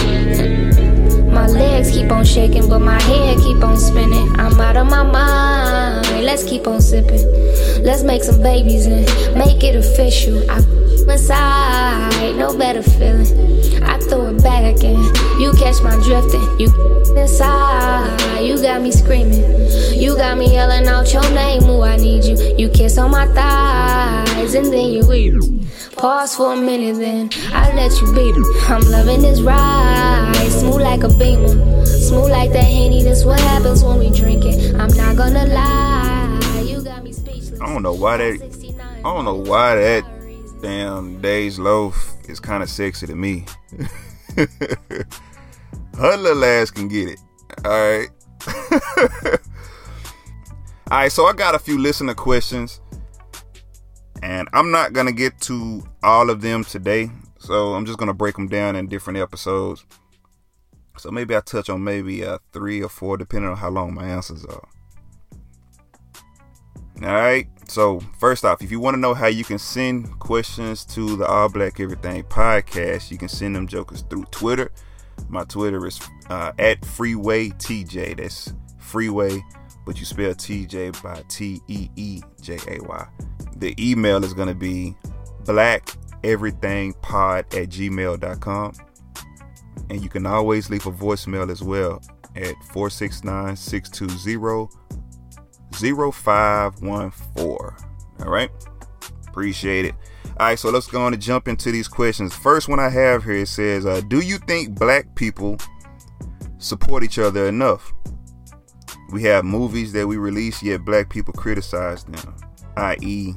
My 1.33 1.47
legs 1.47 1.91
keep 1.91 2.11
on 2.11 2.25
shaking, 2.25 2.69
but 2.69 2.81
my 2.81 3.01
head 3.03 3.39
keep 3.39 3.63
on 3.65 3.77
spinning. 3.77 4.29
I'm 4.39 4.61
out 4.61 4.77
of 4.77 4.87
my 4.87 5.03
mind. 5.03 6.25
Let's 6.25 6.45
keep 6.45 6.67
on 6.67 6.81
sipping. 6.81 7.25
Let's 7.83 8.03
make 8.03 8.23
some 8.23 8.41
babies 8.43 8.87
and 8.87 9.05
make 9.37 9.63
it 9.63 9.77
official. 9.77 10.39
I 10.51 10.61
inside, 11.09 12.35
no 12.37 12.57
better 12.57 12.83
feeling. 12.83 13.83
I 13.83 13.99
throw 13.99 14.27
it 14.29 14.43
back 14.43 14.83
and 14.83 14.99
you 15.41 15.53
catch 15.59 15.83
my 15.83 15.97
drifting. 16.03 16.43
You 16.59 16.69
inside, 17.17 18.41
you 18.41 18.61
got 18.61 18.83
me 18.83 18.91
screaming. 18.91 19.45
You 19.93 20.17
got 20.17 20.39
me 20.39 20.53
yelling 20.53 20.87
out 20.87 21.13
your 21.13 21.29
name, 21.31 21.65
ooh, 21.65 21.83
I 21.83 21.97
need 21.97 22.25
you. 22.25 22.37
You 22.57 22.69
kiss 22.69 22.99
on 22.99 23.11
my 23.11 23.27
thighs 23.27 24.55
and 24.55 24.67
then 24.67 24.91
you 24.91 25.07
weep. 25.07 25.35
Pause 25.97 26.37
for 26.37 26.53
a 26.53 26.57
minute, 26.57 26.99
then 26.99 27.31
I 27.53 27.73
let 27.75 27.93
you 28.01 28.13
beat 28.15 28.35
it. 28.37 28.71
I'm 28.71 28.83
loving 28.91 29.23
this 29.23 29.41
ride, 29.41 30.49
smooth 30.51 30.83
like 30.83 31.03
a 31.03 31.09
beamer, 31.09 31.87
smooth 31.87 32.31
like 32.31 32.53
that 32.53 32.65
henny. 32.65 33.03
That's 33.03 33.25
what 33.25 33.41
happens 33.41 33.85
when 33.85 33.99
we 33.99 34.11
drink 34.11 34.45
it. 34.45 34.75
I'm 34.75 34.89
not 34.97 35.17
gonna 35.17 35.47
lie, 35.47 36.63
you 36.65 36.83
got 36.83 37.05
me 37.05 37.13
speechless. 37.13 37.61
I 37.61 37.67
don't 37.67 37.83
know 37.83 37.95
why 37.95 38.17
that. 38.19 38.65
I 38.99 39.15
don't 39.15 39.25
know 39.25 39.35
why 39.35 39.77
that 39.77 40.14
damn 40.65 41.21
DeJ 41.21 41.59
Loaf 41.59 42.15
is 42.27 42.41
kind 42.41 42.63
of 42.63 42.71
sexy 42.71 43.07
to 43.07 43.15
me. 43.15 43.45
Her 45.99 46.17
little 46.17 46.43
ass 46.43 46.71
can 46.71 46.89
get 46.89 47.11
it. 47.11 47.21
All 47.67 47.71
right. 47.71 48.09
All 50.91 50.99
right, 51.01 51.13
so 51.13 51.27
I 51.27 51.35
got 51.35 51.55
a 51.55 51.59
few 51.59 51.77
listener 51.77 52.15
questions, 52.15 52.81
and 54.23 54.49
I'm 54.55 54.71
not 54.71 54.95
gonna 54.95 55.13
get 55.13 55.39
to 55.43 55.83
all 56.03 56.31
of 56.31 56.41
them 56.41 56.65
today. 56.65 57.11
So 57.39 57.75
I'm 57.75 57.85
just 57.85 57.99
gonna 57.99 58.15
break 58.15 58.37
them 58.37 58.49
down 58.49 58.75
in 58.75 58.87
different 58.87 59.19
episodes. 59.19 59.85
So 60.97 61.11
maybe 61.11 61.37
I 61.37 61.41
touch 61.41 61.69
on 61.69 61.85
maybe 61.85 62.25
uh, 62.25 62.39
three 62.53 62.83
or 62.83 62.89
four, 62.89 63.19
depending 63.19 63.51
on 63.51 63.59
how 63.59 63.69
long 63.69 63.93
my 63.93 64.07
answers 64.07 64.47
are. 64.47 64.67
All 67.05 67.13
right. 67.13 67.47
So 67.69 68.01
first 68.19 68.47
off, 68.47 68.63
if 68.63 68.71
you 68.71 68.81
want 68.81 68.95
to 68.95 69.01
know 69.01 69.13
how 69.13 69.27
you 69.27 69.45
can 69.45 69.59
send 69.59 70.19
questions 70.21 70.87
to 70.87 71.17
the 71.17 71.27
All 71.27 71.51
Black 71.51 71.79
Everything 71.79 72.23
podcast, 72.25 73.11
you 73.11 73.19
can 73.19 73.29
send 73.29 73.55
them 73.55 73.67
jokers 73.67 74.03
through 74.09 74.25
Twitter. 74.31 74.73
My 75.29 75.45
Twitter 75.45 75.87
is 75.87 76.01
uh, 76.31 76.53
at 76.59 76.83
Freeway 76.83 77.51
TJ. 77.51 78.17
That's 78.17 78.55
Freeway, 78.79 79.45
but 79.85 79.99
you 79.99 80.07
spell 80.07 80.33
TJ 80.33 81.03
by 81.03 81.23
T 81.29 81.61
E 81.69 81.91
E 81.97 82.23
J 82.41 82.57
A 82.69 82.81
Y. 82.83 83.07
The 83.57 83.75
email 83.79 84.25
is 84.25 84.33
going 84.33 84.49
to 84.49 84.55
be 84.55 84.97
blackeverythingpod 85.43 87.39
at 87.39 87.69
gmail.com. 87.69 88.73
And 89.91 90.03
you 90.03 90.09
can 90.09 90.25
always 90.25 90.71
leave 90.71 90.87
a 90.87 90.93
voicemail 90.93 91.51
as 91.51 91.63
well 91.63 92.01
at 92.35 92.55
469 92.73 93.57
620 93.57 94.84
0514. 95.75 97.39
All 97.39 98.31
right. 98.31 98.51
Appreciate 99.29 99.87
it. 99.87 99.95
All 100.39 100.47
right, 100.47 100.59
so 100.59 100.71
let's 100.71 100.87
go 100.87 101.03
on 101.03 101.13
and 101.13 101.23
jump 101.23 101.47
into 101.49 101.71
these 101.71 101.89
questions. 101.89 102.35
First 102.35 102.69
one 102.69 102.81
I 102.81 102.89
have 102.89 103.25
here 103.25 103.35
it 103.35 103.49
says, 103.49 103.87
uh, 103.87 104.01
"Do 104.09 104.21
you 104.21 104.39
think 104.39 104.79
black 104.79 105.15
people 105.15 105.59
support 106.59 107.05
each 107.05 107.19
other 107.19 107.47
enough? 107.47 107.93
We 109.13 109.23
have 109.25 109.45
movies 109.45 109.93
that 109.93 110.09
we 110.09 110.17
release, 110.17 110.63
yet 110.63 110.85
black 110.85 111.09
people 111.09 111.33
criticize 111.35 112.05
them, 112.05 112.35
i.e., 112.77 113.35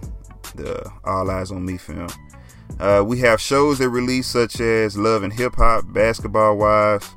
the 0.55 0.91
All 1.03 1.25
Eyez 1.25 1.51
on 1.51 1.65
Me 1.65 1.77
film. 1.77 2.07
Uh, 2.79 3.03
we 3.05 3.19
have 3.19 3.39
shows 3.41 3.79
that 3.79 3.89
release, 3.89 4.27
such 4.27 4.59
as 4.59 4.97
Love 4.97 5.23
and 5.23 5.33
Hip 5.33 5.55
Hop, 5.55 5.85
Basketball 5.93 6.57
Wives. 6.57 7.09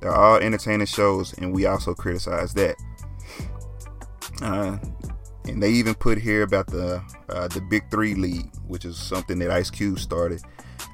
They're 0.00 0.14
all 0.14 0.36
entertaining 0.36 0.86
shows, 0.86 1.32
and 1.38 1.54
we 1.54 1.66
also 1.66 1.94
criticize 1.94 2.52
that. 2.54 2.76
Uh, 4.42 4.78
and 5.46 5.62
they 5.62 5.70
even 5.70 5.94
put 5.94 6.18
here 6.18 6.42
about 6.42 6.66
the 6.66 7.02
uh, 7.28 7.48
the 7.48 7.60
Big 7.60 7.90
Three 7.90 8.14
League, 8.14 8.50
which 8.66 8.84
is 8.84 8.96
something 8.96 9.38
that 9.40 9.50
Ice 9.50 9.70
Cube 9.70 9.98
started. 9.98 10.42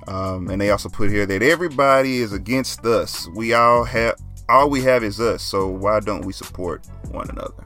Um, 0.09 0.49
and 0.49 0.61
they 0.61 0.71
also 0.71 0.89
put 0.89 1.11
here 1.11 1.27
that 1.27 1.43
everybody 1.43 2.19
is 2.19 2.33
against 2.33 2.85
us. 2.85 3.29
We 3.35 3.55
all 3.55 3.85
have 3.85 4.17
all 4.49 4.69
we 4.69 4.83
have 4.83 5.05
is 5.05 5.21
us. 5.21 5.43
So 5.43 5.69
why 5.69 6.01
don't 6.01 6.25
we 6.25 6.33
support 6.33 6.87
one 7.11 7.31
another? 7.31 7.63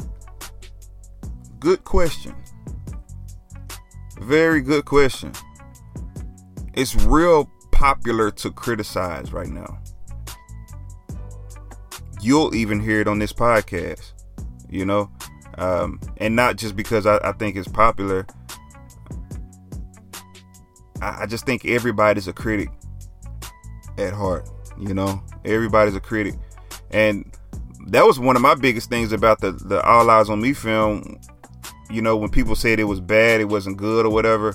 Good 1.59 1.85
question. 1.85 2.35
Very 4.21 4.61
good 4.61 4.85
question. 4.85 5.33
It's 6.75 6.95
real 6.95 7.51
popular 7.73 8.31
to 8.33 8.51
criticize 8.51 9.33
right 9.33 9.49
now. 9.49 9.79
You'll 12.21 12.55
even 12.55 12.81
hear 12.81 13.01
it 13.01 13.09
on 13.09 13.19
this 13.19 13.33
podcast. 13.33 14.13
You 14.69 14.85
know, 14.85 15.11
um, 15.59 16.01
and 16.17 16.37
not 16.37 16.57
just 16.57 16.77
because 16.77 17.07
I, 17.07 17.19
I 17.19 17.33
think 17.33 17.57
it's 17.57 17.69
popular. 17.69 18.27
I, 21.01 21.23
I 21.23 21.27
just 21.27 21.47
think 21.47 21.65
everybody's 21.65 22.29
a 22.29 22.33
critic 22.33 22.71
at 23.99 24.13
heart. 24.13 24.49
You 24.79 24.95
know, 24.95 25.23
everybody's 25.45 25.95
a 25.95 26.01
critic, 26.01 26.35
and 26.91 27.33
that 27.87 28.05
was 28.05 28.19
one 28.19 28.37
of 28.37 28.43
my 28.43 28.55
biggest 28.55 28.89
things 28.89 29.13
about 29.13 29.41
the 29.41 29.53
the 29.53 29.83
All 29.83 30.07
Eyez 30.07 30.29
on 30.29 30.41
Me 30.41 30.53
film. 30.53 31.21
You 31.91 32.03
know, 32.03 32.17
when 32.17 32.31
people 32.31 32.57
said 32.57 32.81
it 32.81 32.85
was 32.85 33.01
bad, 33.01 33.41
it 33.41 33.49
wasn't 33.49 33.77
good, 33.77 34.07
or 34.07 34.11
whatever, 34.11 34.55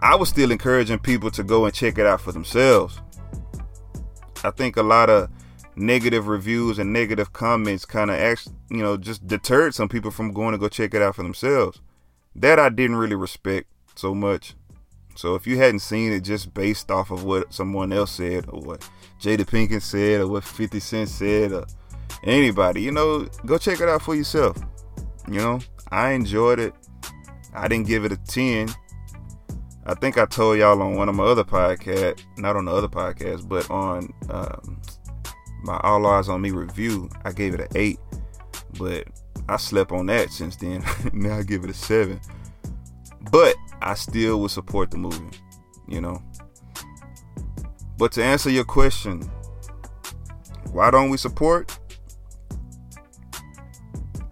I 0.00 0.16
was 0.16 0.28
still 0.28 0.50
encouraging 0.50 0.98
people 0.98 1.30
to 1.30 1.42
go 1.42 1.64
and 1.64 1.74
check 1.74 1.96
it 1.96 2.06
out 2.06 2.20
for 2.20 2.32
themselves. 2.32 3.00
I 4.42 4.50
think 4.50 4.76
a 4.76 4.82
lot 4.82 5.08
of 5.08 5.30
negative 5.76 6.28
reviews 6.28 6.78
and 6.78 6.92
negative 6.92 7.32
comments 7.32 7.84
kind 7.84 8.10
of 8.10 8.18
actually, 8.18 8.54
you 8.70 8.78
know, 8.78 8.96
just 8.96 9.26
deterred 9.26 9.74
some 9.74 9.88
people 9.88 10.10
from 10.10 10.32
going 10.32 10.52
to 10.52 10.58
go 10.58 10.68
check 10.68 10.94
it 10.94 11.02
out 11.02 11.16
for 11.16 11.22
themselves. 11.22 11.80
That 12.34 12.58
I 12.58 12.68
didn't 12.68 12.96
really 12.96 13.16
respect 13.16 13.68
so 13.94 14.14
much. 14.14 14.54
So 15.16 15.34
if 15.36 15.46
you 15.46 15.58
hadn't 15.58 15.80
seen 15.80 16.12
it 16.12 16.20
just 16.20 16.52
based 16.54 16.90
off 16.90 17.10
of 17.10 17.24
what 17.24 17.52
someone 17.52 17.92
else 17.92 18.10
said 18.10 18.46
or 18.48 18.60
what 18.60 18.88
Jada 19.20 19.44
Pinkett 19.44 19.82
said 19.82 20.20
or 20.20 20.26
what 20.26 20.44
50 20.44 20.80
Cent 20.80 21.08
said 21.08 21.52
or 21.52 21.66
anybody, 22.24 22.82
you 22.82 22.90
know, 22.90 23.26
go 23.46 23.56
check 23.58 23.80
it 23.80 23.88
out 23.88 24.02
for 24.02 24.14
yourself. 24.14 24.56
You 25.28 25.38
know, 25.38 25.60
I 25.90 26.10
enjoyed 26.10 26.58
it. 26.58 26.74
I 27.54 27.68
didn't 27.68 27.86
give 27.86 28.04
it 28.04 28.12
a 28.12 28.16
10. 28.16 28.68
I 29.86 29.94
think 29.94 30.18
I 30.18 30.24
told 30.24 30.58
y'all 30.58 30.80
on 30.80 30.96
one 30.96 31.08
of 31.08 31.14
my 31.14 31.24
other 31.24 31.44
podcasts, 31.44 32.22
not 32.38 32.56
on 32.56 32.64
the 32.64 32.72
other 32.72 32.88
podcast, 32.88 33.48
but 33.48 33.70
on 33.70 34.12
um, 34.30 34.80
my 35.64 35.80
All 35.82 36.02
Eyez 36.02 36.28
on 36.28 36.42
Me 36.42 36.50
review, 36.50 37.08
I 37.24 37.32
gave 37.32 37.54
it 37.54 37.60
an 37.60 37.68
eight, 37.74 37.98
but 38.78 39.06
I 39.48 39.56
slept 39.56 39.92
on 39.92 40.06
that 40.06 40.30
since 40.30 40.56
then. 40.56 40.84
now 41.12 41.38
I 41.38 41.42
give 41.42 41.64
it 41.64 41.70
a 41.70 41.74
seven. 41.74 42.20
But 43.30 43.56
I 43.80 43.94
still 43.94 44.40
would 44.40 44.50
support 44.50 44.90
the 44.90 44.98
movie, 44.98 45.38
you 45.88 46.00
know. 46.00 46.22
But 47.96 48.12
to 48.12 48.22
answer 48.22 48.50
your 48.50 48.64
question, 48.64 49.22
why 50.72 50.90
don't 50.90 51.08
we 51.08 51.16
support? 51.16 51.78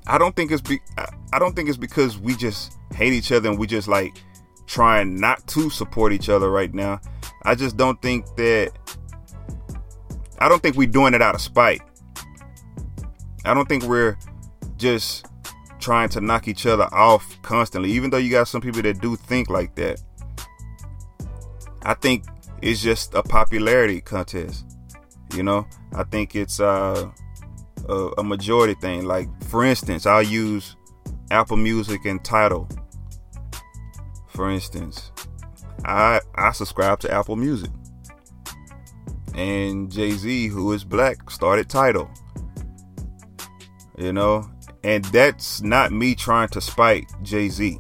I 0.07 0.19
don't 0.19 0.37
think 0.37 0.51
it's 0.51 0.61
be 0.61 0.81
I 1.33 1.39
don't 1.39 1.57
think 1.57 1.69
it's 1.69 1.79
because 1.79 2.19
we 2.19 2.35
just 2.35 2.77
hate 2.95 3.15
each 3.15 3.33
other 3.33 3.49
and 3.49 3.59
we 3.59 3.67
just 3.67 3.89
like 3.89 4.21
trying 4.67 5.19
not 5.19 5.47
to 5.49 5.71
support 5.71 6.13
each 6.13 6.29
other 6.29 6.51
right 6.51 6.75
now. 6.75 7.01
I 7.45 7.55
just 7.55 7.77
don't 7.77 8.01
think 8.03 8.27
that 8.37 8.73
I 10.39 10.49
don't 10.49 10.63
think 10.63 10.77
we're 10.77 10.89
doing 10.89 11.15
it 11.15 11.23
out 11.23 11.35
of 11.35 11.41
spite. 11.41 11.83
I 13.45 13.55
don't 13.55 13.69
think 13.69 13.85
we're 13.85 14.17
just 14.77 15.27
trying 15.79 16.09
to 16.11 16.21
knock 16.21 16.49
each 16.49 16.67
other 16.67 16.89
off 16.93 17.41
constantly, 17.43 17.91
even 17.93 18.11
though 18.11 18.19
you 18.19 18.31
got 18.31 18.49
some 18.49 18.61
people 18.61 18.83
that 18.83 19.01
do 19.01 19.17
think 19.17 19.51
like 19.51 19.75
that. 19.75 20.01
I 21.83 21.95
think 21.95 22.25
it's 22.63 22.81
just 22.81 23.15
a 23.15 23.23
popularity 23.23 24.01
contest. 24.01 24.65
You 25.35 25.43
know, 25.43 25.67
I 25.95 26.05
think 26.05 26.37
it's 26.37 26.61
uh, 26.61 27.11
a, 27.89 27.95
a 28.19 28.25
majority 28.25 28.75
thing. 28.75 29.05
Like, 29.05 29.29
for 29.45 29.65
instance, 29.65 30.07
I'll 30.07 30.23
use 30.23 30.77
Apple 31.31 31.57
Music 31.57 32.05
and 32.05 32.23
Tidal. 32.25 32.69
For 34.29 34.51
instance, 34.51 35.11
I 35.85 36.21
I 36.37 36.53
subscribe 36.53 37.01
to 37.01 37.11
Apple 37.11 37.37
Music 37.37 37.71
and 39.35 39.91
Jay 39.91 40.11
Z, 40.13 40.49
who 40.49 40.73
is 40.73 40.85
black, 40.85 41.31
started 41.31 41.69
Tidal. 41.69 42.11
You 43.99 44.13
know, 44.13 44.51
and 44.85 45.05
that's 45.07 45.63
not 45.63 45.93
me 45.93 46.15
trying 46.15 46.49
to 46.49 46.61
spite 46.61 47.07
Jay 47.23 47.49
Z. 47.49 47.79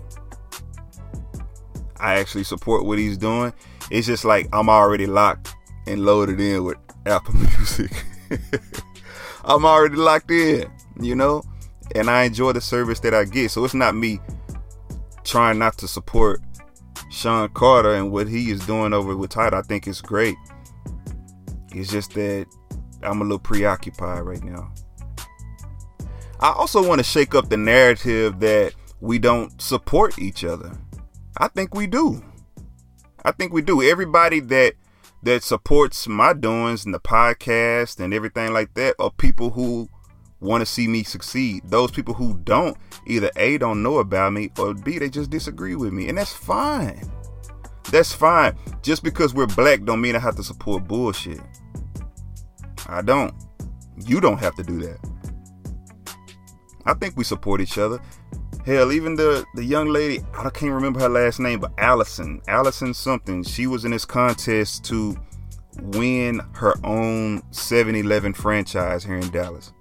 I 1.98 2.18
actually 2.18 2.44
support 2.44 2.84
what 2.84 2.98
he's 2.98 3.16
doing. 3.16 3.52
It's 3.90 4.06
just 4.06 4.24
like 4.24 4.48
I'm 4.52 4.68
already 4.68 5.06
locked 5.06 5.54
and 5.86 6.04
loaded 6.04 6.40
in 6.40 6.64
with 6.64 6.78
Apple 7.06 7.34
Music. 7.58 8.04
I'm 9.44 9.64
already 9.64 9.96
locked 9.96 10.30
in, 10.30 10.70
you 11.00 11.14
know, 11.14 11.42
and 11.94 12.08
I 12.08 12.24
enjoy 12.24 12.52
the 12.52 12.60
service 12.60 13.00
that 13.00 13.14
I 13.14 13.24
get. 13.24 13.50
So 13.50 13.64
it's 13.64 13.74
not 13.74 13.94
me 13.94 14.20
trying 15.24 15.58
not 15.58 15.78
to 15.78 15.88
support 15.88 16.40
Sean 17.10 17.48
Carter 17.50 17.94
and 17.94 18.10
what 18.10 18.28
he 18.28 18.50
is 18.50 18.64
doing 18.66 18.92
over 18.92 19.16
with 19.16 19.30
Tidal. 19.30 19.58
I 19.58 19.62
think 19.62 19.86
it's 19.86 20.00
great. 20.00 20.36
It's 21.74 21.90
just 21.90 22.14
that 22.14 22.46
I'm 23.02 23.20
a 23.20 23.24
little 23.24 23.38
preoccupied 23.38 24.22
right 24.22 24.42
now. 24.42 24.72
I 26.40 26.52
also 26.52 26.86
want 26.86 26.98
to 26.98 27.04
shake 27.04 27.34
up 27.34 27.48
the 27.48 27.56
narrative 27.56 28.40
that 28.40 28.74
we 29.00 29.18
don't 29.18 29.60
support 29.60 30.18
each 30.18 30.44
other. 30.44 30.72
I 31.36 31.48
think 31.48 31.74
we 31.74 31.86
do. 31.86 32.22
I 33.24 33.32
think 33.32 33.52
we 33.52 33.62
do. 33.62 33.82
Everybody 33.82 34.40
that 34.40 34.74
that 35.22 35.44
supports 35.44 36.08
my 36.08 36.32
doings 36.32 36.84
and 36.84 36.92
the 36.92 36.98
podcast 36.98 38.00
and 38.00 38.12
everything 38.12 38.52
like 38.52 38.74
that 38.74 38.96
are 38.98 39.10
people 39.10 39.50
who 39.50 39.88
want 40.40 40.60
to 40.60 40.66
see 40.66 40.88
me 40.88 41.04
succeed. 41.04 41.62
Those 41.64 41.92
people 41.92 42.14
who 42.14 42.38
don't 42.38 42.76
either 43.06 43.30
A 43.36 43.58
don't 43.58 43.82
know 43.82 43.98
about 43.98 44.32
me 44.32 44.50
or 44.58 44.74
B 44.74 44.98
they 44.98 45.08
just 45.08 45.30
disagree 45.30 45.76
with 45.76 45.92
me. 45.92 46.08
And 46.08 46.18
that's 46.18 46.32
fine. 46.32 47.10
That's 47.90 48.12
fine. 48.12 48.56
Just 48.82 49.04
because 49.04 49.32
we're 49.32 49.46
black 49.46 49.84
don't 49.84 50.00
mean 50.00 50.16
I 50.16 50.18
have 50.18 50.36
to 50.36 50.42
support 50.42 50.88
bullshit. 50.88 51.40
I 52.88 53.02
don't. 53.02 53.34
You 53.96 54.20
don't 54.20 54.38
have 54.38 54.54
to 54.56 54.62
do 54.62 54.78
that. 54.80 54.98
I 56.84 56.94
think 56.94 57.16
we 57.16 57.24
support 57.24 57.60
each 57.60 57.78
other. 57.78 58.00
Hell, 58.64 58.92
even 58.92 59.16
the 59.16 59.44
the 59.54 59.64
young 59.64 59.88
lady, 59.88 60.24
I 60.36 60.50
can't 60.50 60.72
remember 60.72 61.00
her 61.00 61.08
last 61.08 61.40
name, 61.40 61.60
but 61.60 61.72
Allison, 61.78 62.40
Allison 62.48 62.94
something. 62.94 63.42
She 63.42 63.66
was 63.66 63.84
in 63.84 63.90
this 63.90 64.04
contest 64.04 64.84
to 64.84 65.16
win 65.80 66.40
her 66.52 66.74
own 66.84 67.40
7-Eleven 67.50 68.34
franchise 68.34 69.04
here 69.04 69.16
in 69.16 69.30
Dallas. 69.30 69.72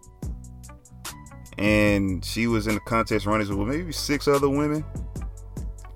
And 1.57 2.23
she 2.23 2.47
was 2.47 2.67
in 2.67 2.75
the 2.75 2.79
contest 2.81 3.25
running 3.25 3.47
with 3.55 3.67
maybe 3.67 3.91
six 3.91 4.27
other 4.27 4.49
women. 4.49 4.83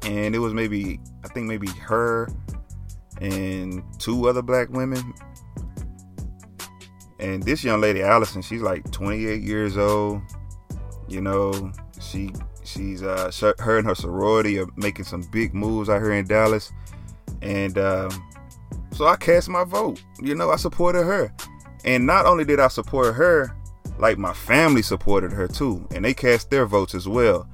And 0.03 0.35
it 0.35 0.39
was 0.39 0.53
maybe, 0.53 0.99
I 1.23 1.27
think 1.29 1.47
maybe 1.47 1.67
her 1.81 2.29
and 3.19 3.81
two 3.97 4.27
other 4.27 4.41
black 4.41 4.69
women, 4.69 5.13
and 7.25 7.41
this 7.41 7.63
young 7.63 7.81
lady, 7.81 8.03
Allison, 8.03 8.43
she's 8.43 8.61
like 8.61 8.89
28 8.91 9.41
years 9.41 9.77
old. 9.77 10.21
You 11.07 11.21
know, 11.21 11.71
she 11.99 12.31
she's 12.63 13.01
uh 13.01 13.31
her 13.59 13.77
and 13.79 13.87
her 13.87 13.95
sorority 13.95 14.59
are 14.59 14.67
making 14.75 15.05
some 15.05 15.21
big 15.31 15.55
moves 15.55 15.89
out 15.89 16.01
here 16.01 16.13
in 16.13 16.27
Dallas, 16.27 16.71
and 17.41 17.79
um, 17.79 18.09
so 18.91 19.07
I 19.07 19.15
cast 19.15 19.49
my 19.49 19.63
vote. 19.63 20.03
You 20.21 20.35
know, 20.35 20.51
I 20.51 20.55
supported 20.57 21.03
her, 21.03 21.33
and 21.83 22.05
not 22.05 22.27
only 22.27 22.45
did 22.45 22.59
I 22.59 22.67
support 22.67 23.15
her, 23.15 23.55
like 23.97 24.19
my 24.19 24.33
family 24.33 24.83
supported 24.83 25.31
her 25.31 25.47
too, 25.47 25.87
and 25.91 26.05
they 26.05 26.13
cast 26.13 26.51
their 26.51 26.67
votes 26.67 26.93
as 26.93 27.07
well. 27.07 27.49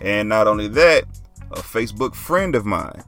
And 0.00 0.30
not 0.30 0.46
only 0.46 0.68
that, 0.68 1.04
a 1.50 1.56
Facebook 1.56 2.14
friend 2.14 2.54
of 2.54 2.64
mine 2.64 3.02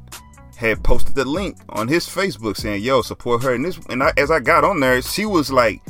had 0.56 0.84
posted 0.84 1.14
the 1.14 1.24
link 1.24 1.56
on 1.70 1.88
his 1.88 2.06
Facebook 2.06 2.58
saying, 2.58 2.82
"Yo, 2.82 3.00
support 3.00 3.42
her." 3.44 3.54
And 3.54 3.64
this, 3.64 3.78
and 3.88 4.02
I, 4.02 4.12
as 4.18 4.30
I 4.30 4.40
got 4.40 4.62
on 4.62 4.78
there, 4.80 5.00
she 5.00 5.24
was 5.24 5.50
like, 5.50 5.80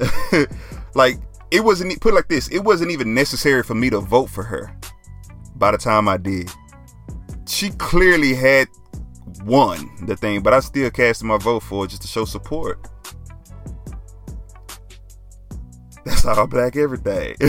like 0.94 1.18
it 1.50 1.62
wasn't 1.62 2.00
put 2.00 2.14
like 2.14 2.28
this. 2.28 2.48
It 2.48 2.60
wasn't 2.60 2.90
even 2.90 3.14
necessary 3.14 3.62
for 3.62 3.74
me 3.74 3.90
to 3.90 4.00
vote 4.00 4.30
for 4.30 4.42
her. 4.42 4.74
By 5.56 5.70
the 5.70 5.78
time 5.78 6.08
I 6.08 6.16
did, 6.16 6.50
she 7.46 7.70
clearly 7.70 8.34
had 8.34 8.68
won 9.44 9.90
the 10.06 10.16
thing, 10.16 10.42
but 10.42 10.54
I 10.54 10.60
still 10.60 10.90
casted 10.90 11.26
my 11.26 11.38
vote 11.38 11.62
for 11.62 11.84
it 11.84 11.88
just 11.88 12.02
to 12.02 12.08
show 12.08 12.24
support. 12.24 12.88
That's 16.04 16.24
all 16.24 16.46
black 16.46 16.76
everything. 16.76 17.36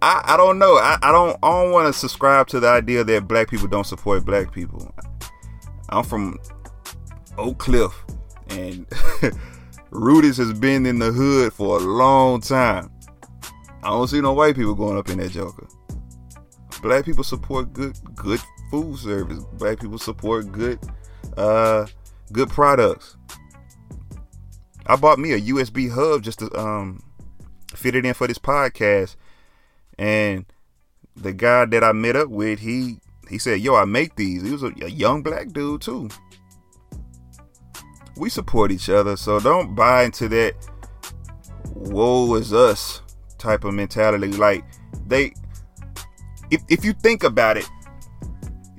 I, 0.00 0.22
I 0.24 0.36
don't 0.36 0.58
know. 0.58 0.74
I, 0.74 0.98
I 1.02 1.12
don't 1.12 1.36
I 1.42 1.50
don't 1.50 1.72
want 1.72 1.92
to 1.92 1.98
subscribe 1.98 2.46
to 2.48 2.60
the 2.60 2.68
idea 2.68 3.04
that 3.04 3.26
black 3.26 3.48
people 3.48 3.68
don't 3.68 3.86
support 3.86 4.24
black 4.24 4.52
people. 4.52 4.94
I'm 5.88 6.04
from 6.04 6.38
Oak 7.36 7.58
Cliff 7.58 7.92
and 8.50 8.86
Rudy's 9.90 10.36
has 10.36 10.52
been 10.52 10.84
in 10.84 10.98
the 10.98 11.12
hood 11.12 11.52
for 11.52 11.78
a 11.78 11.80
long 11.80 12.40
time. 12.40 12.90
I 13.82 13.90
don't 13.90 14.08
see 14.08 14.20
no 14.20 14.32
white 14.32 14.56
people 14.56 14.74
going 14.74 14.98
up 14.98 15.08
in 15.08 15.18
that 15.18 15.30
joker. 15.30 15.66
Black 16.82 17.04
people 17.04 17.24
support 17.24 17.72
good 17.72 17.96
good 18.14 18.40
food 18.70 18.98
service. 18.98 19.44
Black 19.54 19.80
people 19.80 19.98
support 19.98 20.52
good 20.52 20.78
uh 21.36 21.86
good 22.32 22.50
products. 22.50 23.16
I 24.86 24.96
bought 24.96 25.18
me 25.18 25.32
a 25.32 25.40
USB 25.40 25.90
hub 25.90 26.22
just 26.22 26.40
to 26.40 26.54
um 26.58 27.02
fit 27.74 27.94
it 27.94 28.04
in 28.04 28.14
for 28.14 28.26
this 28.26 28.38
podcast. 28.38 29.16
And 29.98 30.44
the 31.16 31.32
guy 31.32 31.64
that 31.64 31.82
I 31.82 31.92
met 31.92 32.14
up 32.14 32.28
with, 32.28 32.60
he 32.60 32.98
he 33.28 33.38
said, 33.38 33.60
"Yo, 33.60 33.74
I 33.74 33.84
make 33.84 34.16
these." 34.16 34.42
He 34.42 34.52
was 34.52 34.62
a, 34.62 34.72
a 34.82 34.88
young 34.88 35.22
black 35.22 35.48
dude 35.48 35.80
too 35.80 36.10
we 38.18 38.28
support 38.28 38.72
each 38.72 38.88
other. 38.88 39.16
So 39.16 39.40
don't 39.40 39.74
buy 39.74 40.04
into 40.04 40.28
that 40.28 40.54
woe 41.74 42.34
is 42.34 42.52
us 42.52 43.02
type 43.38 43.64
of 43.64 43.74
mentality. 43.74 44.32
Like 44.32 44.64
they 45.06 45.32
if 46.50 46.62
if 46.68 46.84
you 46.84 46.92
think 46.92 47.24
about 47.24 47.56
it, 47.56 47.68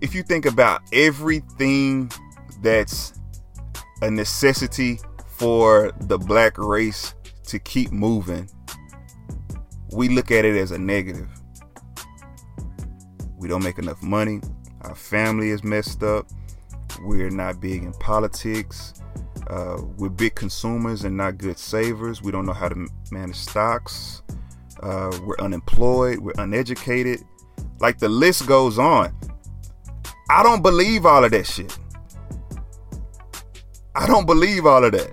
if 0.01 0.13
you 0.13 0.24
think 0.24 0.46
about 0.46 0.81
everything 0.91 2.12
that's 2.62 3.13
a 4.01 4.12
necessity 4.12 5.00
for 5.27 5.91
the 6.01 6.17
black 6.17 6.58
race 6.58 7.13
to 7.48 7.60
keep 7.60 7.91
moving, 7.91 8.50
we 9.93 10.10
look 10.10 10.31
at 10.31 10.46
it 10.46 10.55
as 10.58 10.72
a 10.72 10.77
negative. 10.77 11.29
We 13.38 13.47
don't 13.47 13.63
make 13.63 13.78
enough 13.80 14.04
money. 14.04 14.41
Our 14.82 14.95
family 14.95 15.49
is 15.49 15.63
messed 15.63 16.04
up. 16.04 16.28
We're 17.02 17.30
not 17.30 17.62
big 17.62 17.84
in 17.84 17.93
politics. 17.93 18.93
Uh, 19.49 19.81
we're 19.97 20.09
big 20.09 20.35
consumers 20.35 21.03
and 21.03 21.17
not 21.17 21.38
good 21.38 21.57
savers. 21.57 22.21
We 22.21 22.31
don't 22.31 22.45
know 22.45 22.53
how 22.53 22.69
to 22.69 22.88
manage 23.12 23.35
stocks. 23.35 24.21
Uh, 24.81 25.17
we're 25.25 25.39
unemployed. 25.39 26.19
We're 26.19 26.33
uneducated. 26.38 27.23
Like 27.79 27.97
the 27.97 28.09
list 28.09 28.47
goes 28.47 28.77
on. 28.77 29.15
I 30.29 30.43
don't 30.43 30.62
believe 30.62 31.05
all 31.05 31.23
of 31.23 31.31
that 31.31 31.47
shit. 31.47 31.77
I 33.95 34.05
don't 34.05 34.27
believe 34.27 34.65
all 34.65 34.83
of 34.85 34.91
that. 34.91 35.12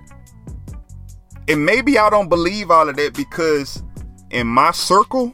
And 1.47 1.65
maybe 1.65 1.97
I 1.97 2.09
don't 2.09 2.29
believe 2.29 2.69
all 2.69 2.87
of 2.87 2.95
that 2.97 3.13
because 3.15 3.81
in 4.29 4.45
my 4.45 4.71
circle, 4.71 5.33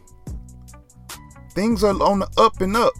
things 1.51 1.83
are 1.83 2.01
on 2.01 2.19
the 2.19 2.29
up 2.37 2.61
and 2.61 2.77
up. 2.77 2.93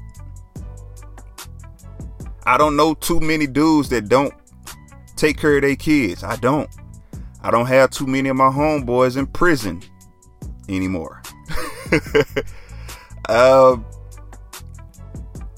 I 2.45 2.57
don't 2.57 2.75
know 2.75 2.93
too 2.93 3.21
many 3.21 3.47
dudes 3.47 3.87
that 3.89 4.09
don't 4.09 4.33
take 5.15 5.37
care 5.37 5.55
of 5.55 5.61
their 5.61 5.75
kids. 5.75 6.23
I 6.23 6.35
don't. 6.37 6.69
I 7.41 7.51
don't 7.51 7.65
have 7.65 7.89
too 7.91 8.07
many 8.07 8.29
of 8.29 8.37
my 8.37 8.49
homeboys 8.49 9.17
in 9.17 9.27
prison 9.27 9.81
anymore. 10.69 11.21
uh, 13.29 13.77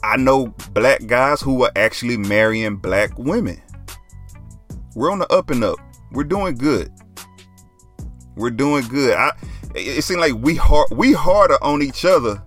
I 0.04 0.18
know 0.18 0.48
black 0.74 1.06
guys 1.06 1.41
who 1.41 1.63
are 1.63 1.72
actually 1.76 2.18
marrying 2.18 2.78
black 2.78 3.18
women. 3.18 3.62
We're 4.96 5.12
on 5.12 5.20
the 5.20 5.32
up 5.32 5.52
and 5.52 5.63
up. 5.63 5.78
We're 6.12 6.24
doing 6.24 6.56
good. 6.56 6.91
We're 8.36 8.50
doing 8.50 8.88
good. 8.88 9.15
I, 9.15 9.32
it 9.76 10.04
seems 10.04 10.20
like 10.20 10.34
we 10.34 10.56
hard, 10.56 10.88
we 10.91 11.13
harder 11.13 11.62
on 11.63 11.82
each 11.84 12.04
other, 12.06 12.41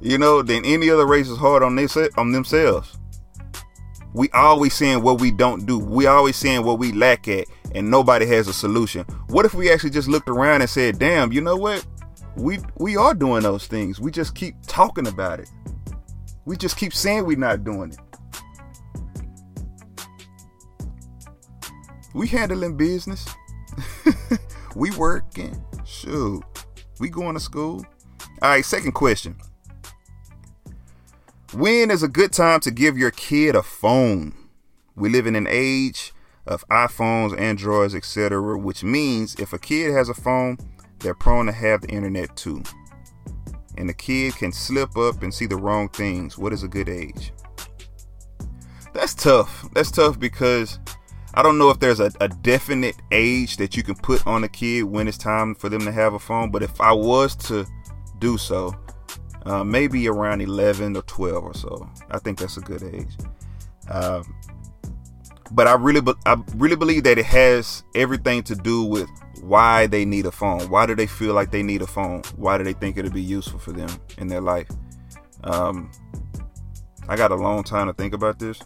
you 0.00 0.18
know, 0.18 0.42
than 0.42 0.64
any 0.64 0.90
other 0.90 1.06
race 1.06 1.28
is 1.28 1.38
hard 1.38 1.62
on 1.62 1.76
they 1.76 1.86
on 2.18 2.32
themselves 2.32 2.98
we 4.12 4.28
always 4.30 4.74
saying 4.74 5.02
what 5.02 5.20
we 5.20 5.30
don't 5.30 5.66
do. 5.66 5.78
We 5.78 6.06
always 6.06 6.36
saying 6.36 6.64
what 6.64 6.78
we 6.78 6.92
lack 6.92 7.28
at, 7.28 7.46
and 7.74 7.90
nobody 7.90 8.26
has 8.26 8.48
a 8.48 8.52
solution. 8.52 9.04
What 9.28 9.44
if 9.44 9.54
we 9.54 9.70
actually 9.70 9.90
just 9.90 10.08
looked 10.08 10.28
around 10.28 10.62
and 10.62 10.70
said, 10.70 10.98
"Damn, 10.98 11.32
you 11.32 11.40
know 11.40 11.56
what? 11.56 11.86
We 12.36 12.58
we 12.78 12.96
are 12.96 13.14
doing 13.14 13.42
those 13.42 13.66
things. 13.66 14.00
We 14.00 14.10
just 14.10 14.34
keep 14.34 14.54
talking 14.66 15.06
about 15.06 15.40
it. 15.40 15.50
We 16.44 16.56
just 16.56 16.76
keep 16.76 16.94
saying 16.94 17.24
we're 17.24 17.36
not 17.36 17.64
doing 17.64 17.92
it. 17.92 17.98
We 22.14 22.26
handling 22.28 22.76
business. 22.76 23.26
we 24.76 24.90
working. 24.92 25.62
Shoot, 25.84 26.42
we 26.98 27.10
going 27.10 27.34
to 27.34 27.40
school. 27.40 27.84
All 28.42 28.50
right, 28.50 28.64
second 28.64 28.92
question. 28.92 29.36
When 31.52 31.92
is 31.92 32.02
a 32.02 32.08
good 32.08 32.32
time 32.32 32.58
to 32.60 32.72
give 32.72 32.98
your 32.98 33.12
kid 33.12 33.54
a 33.54 33.62
phone? 33.62 34.34
We 34.96 35.08
live 35.08 35.28
in 35.28 35.36
an 35.36 35.46
age 35.48 36.12
of 36.44 36.66
iPhones, 36.68 37.38
Androids, 37.38 37.94
etc., 37.94 38.58
which 38.58 38.82
means 38.82 39.36
if 39.36 39.52
a 39.52 39.58
kid 39.58 39.92
has 39.92 40.08
a 40.08 40.14
phone, 40.14 40.58
they're 40.98 41.14
prone 41.14 41.46
to 41.46 41.52
have 41.52 41.82
the 41.82 41.88
internet 41.88 42.34
too. 42.36 42.64
And 43.78 43.88
the 43.88 43.94
kid 43.94 44.34
can 44.34 44.50
slip 44.50 44.96
up 44.96 45.22
and 45.22 45.32
see 45.32 45.46
the 45.46 45.56
wrong 45.56 45.88
things. 45.88 46.36
What 46.36 46.52
is 46.52 46.64
a 46.64 46.68
good 46.68 46.88
age? 46.88 47.32
That's 48.92 49.14
tough. 49.14 49.68
That's 49.72 49.92
tough 49.92 50.18
because 50.18 50.80
I 51.34 51.42
don't 51.42 51.58
know 51.58 51.70
if 51.70 51.78
there's 51.78 52.00
a, 52.00 52.10
a 52.20 52.28
definite 52.28 52.96
age 53.12 53.56
that 53.58 53.76
you 53.76 53.84
can 53.84 53.94
put 53.94 54.26
on 54.26 54.42
a 54.42 54.48
kid 54.48 54.82
when 54.82 55.06
it's 55.06 55.18
time 55.18 55.54
for 55.54 55.68
them 55.68 55.82
to 55.82 55.92
have 55.92 56.14
a 56.14 56.18
phone. 56.18 56.50
But 56.50 56.64
if 56.64 56.80
I 56.80 56.92
was 56.92 57.36
to 57.46 57.64
do 58.18 58.36
so, 58.36 58.74
uh, 59.46 59.62
maybe 59.64 60.08
around 60.08 60.40
11 60.42 60.96
or 60.96 61.02
12 61.02 61.44
or 61.44 61.54
so. 61.54 61.88
I 62.10 62.18
think 62.18 62.38
that's 62.38 62.56
a 62.56 62.60
good 62.60 62.82
age. 62.82 63.16
Um, 63.88 64.34
but 65.52 65.68
I 65.68 65.74
really, 65.74 66.00
be- 66.00 66.14
I 66.26 66.36
really 66.56 66.76
believe 66.76 67.04
that 67.04 67.18
it 67.18 67.26
has 67.26 67.84
everything 67.94 68.42
to 68.44 68.56
do 68.56 68.82
with 68.82 69.08
why 69.42 69.86
they 69.86 70.04
need 70.04 70.26
a 70.26 70.32
phone. 70.32 70.68
Why 70.68 70.86
do 70.86 70.96
they 70.96 71.06
feel 71.06 71.34
like 71.34 71.52
they 71.52 71.62
need 71.62 71.82
a 71.82 71.86
phone? 71.86 72.22
Why 72.34 72.58
do 72.58 72.64
they 72.64 72.72
think 72.72 72.96
it'll 72.96 73.12
be 73.12 73.22
useful 73.22 73.60
for 73.60 73.72
them 73.72 73.88
in 74.18 74.26
their 74.26 74.40
life? 74.40 74.68
Um, 75.44 75.92
I 77.08 77.16
got 77.16 77.30
a 77.30 77.36
long 77.36 77.62
time 77.62 77.86
to 77.86 77.92
think 77.92 78.14
about 78.14 78.40
this, 78.40 78.60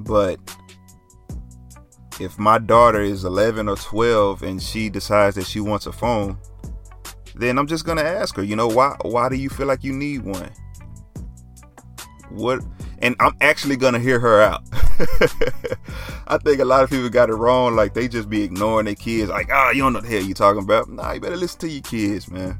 but 0.00 0.38
if 2.20 2.38
my 2.38 2.58
daughter 2.58 3.00
is 3.00 3.24
11 3.24 3.68
or 3.68 3.76
12 3.76 4.42
and 4.42 4.62
she 4.62 4.90
decides 4.90 5.36
that 5.36 5.46
she 5.46 5.60
wants 5.60 5.86
a 5.86 5.92
phone, 5.92 6.36
then 7.38 7.58
I'm 7.58 7.66
just 7.66 7.84
gonna 7.84 8.02
ask 8.02 8.36
her, 8.36 8.42
you 8.42 8.56
know, 8.56 8.68
why 8.68 8.96
why 9.02 9.28
do 9.28 9.36
you 9.36 9.48
feel 9.48 9.66
like 9.66 9.84
you 9.84 9.92
need 9.92 10.22
one? 10.22 10.50
What 12.30 12.62
and 13.00 13.14
I'm 13.20 13.36
actually 13.40 13.76
gonna 13.76 14.00
hear 14.00 14.18
her 14.18 14.42
out. 14.42 14.62
I 16.26 16.38
think 16.38 16.60
a 16.60 16.64
lot 16.64 16.82
of 16.82 16.90
people 16.90 17.08
got 17.08 17.30
it 17.30 17.34
wrong, 17.34 17.76
like 17.76 17.94
they 17.94 18.08
just 18.08 18.28
be 18.28 18.42
ignoring 18.42 18.86
their 18.86 18.94
kids, 18.94 19.30
like, 19.30 19.48
ah, 19.52 19.68
oh, 19.68 19.70
you 19.70 19.82
don't 19.82 19.92
know 19.92 20.00
the 20.00 20.08
hell 20.08 20.22
you 20.22 20.34
talking 20.34 20.62
about. 20.62 20.88
Nah, 20.90 21.12
you 21.12 21.20
better 21.20 21.36
listen 21.36 21.60
to 21.60 21.68
your 21.68 21.82
kids, 21.82 22.30
man. 22.30 22.58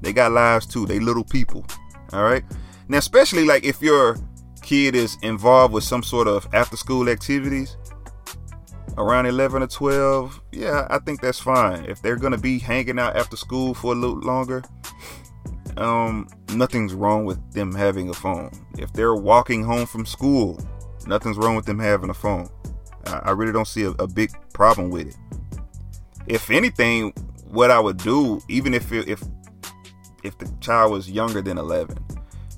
They 0.00 0.12
got 0.12 0.32
lives 0.32 0.66
too. 0.66 0.86
They 0.86 0.98
little 0.98 1.24
people. 1.24 1.64
All 2.12 2.24
right. 2.24 2.44
Now, 2.88 2.98
especially 2.98 3.44
like 3.44 3.64
if 3.64 3.80
your 3.80 4.16
kid 4.60 4.94
is 4.94 5.16
involved 5.22 5.72
with 5.72 5.84
some 5.84 6.02
sort 6.02 6.28
of 6.28 6.46
after 6.52 6.76
school 6.76 7.08
activities, 7.08 7.76
around 8.96 9.26
11 9.26 9.62
or 9.62 9.66
12, 9.66 10.40
yeah, 10.52 10.86
I 10.90 10.98
think 10.98 11.20
that's 11.20 11.38
fine. 11.38 11.84
If 11.84 12.00
they're 12.02 12.16
going 12.16 12.32
to 12.32 12.38
be 12.38 12.58
hanging 12.58 12.98
out 12.98 13.16
after 13.16 13.36
school 13.36 13.74
for 13.74 13.92
a 13.92 13.96
little 13.96 14.20
longer, 14.20 14.62
um, 15.76 16.28
nothing's 16.52 16.94
wrong 16.94 17.24
with 17.24 17.52
them 17.52 17.74
having 17.74 18.08
a 18.08 18.14
phone. 18.14 18.50
If 18.78 18.92
they're 18.92 19.14
walking 19.14 19.64
home 19.64 19.86
from 19.86 20.06
school, 20.06 20.58
nothing's 21.06 21.36
wrong 21.36 21.56
with 21.56 21.66
them 21.66 21.78
having 21.78 22.10
a 22.10 22.14
phone. 22.14 22.48
I, 23.06 23.16
I 23.24 23.30
really 23.32 23.52
don't 23.52 23.68
see 23.68 23.84
a, 23.84 23.90
a, 23.90 24.06
big 24.06 24.30
problem 24.52 24.90
with 24.90 25.08
it. 25.08 25.16
If 26.26 26.50
anything, 26.50 27.12
what 27.46 27.70
I 27.70 27.80
would 27.80 27.98
do, 27.98 28.40
even 28.48 28.74
if 28.74 28.92
it, 28.92 29.08
if 29.08 29.22
if 30.22 30.38
the 30.38 30.50
child 30.60 30.90
was 30.90 31.10
younger 31.10 31.42
than 31.42 31.58
11, 31.58 31.98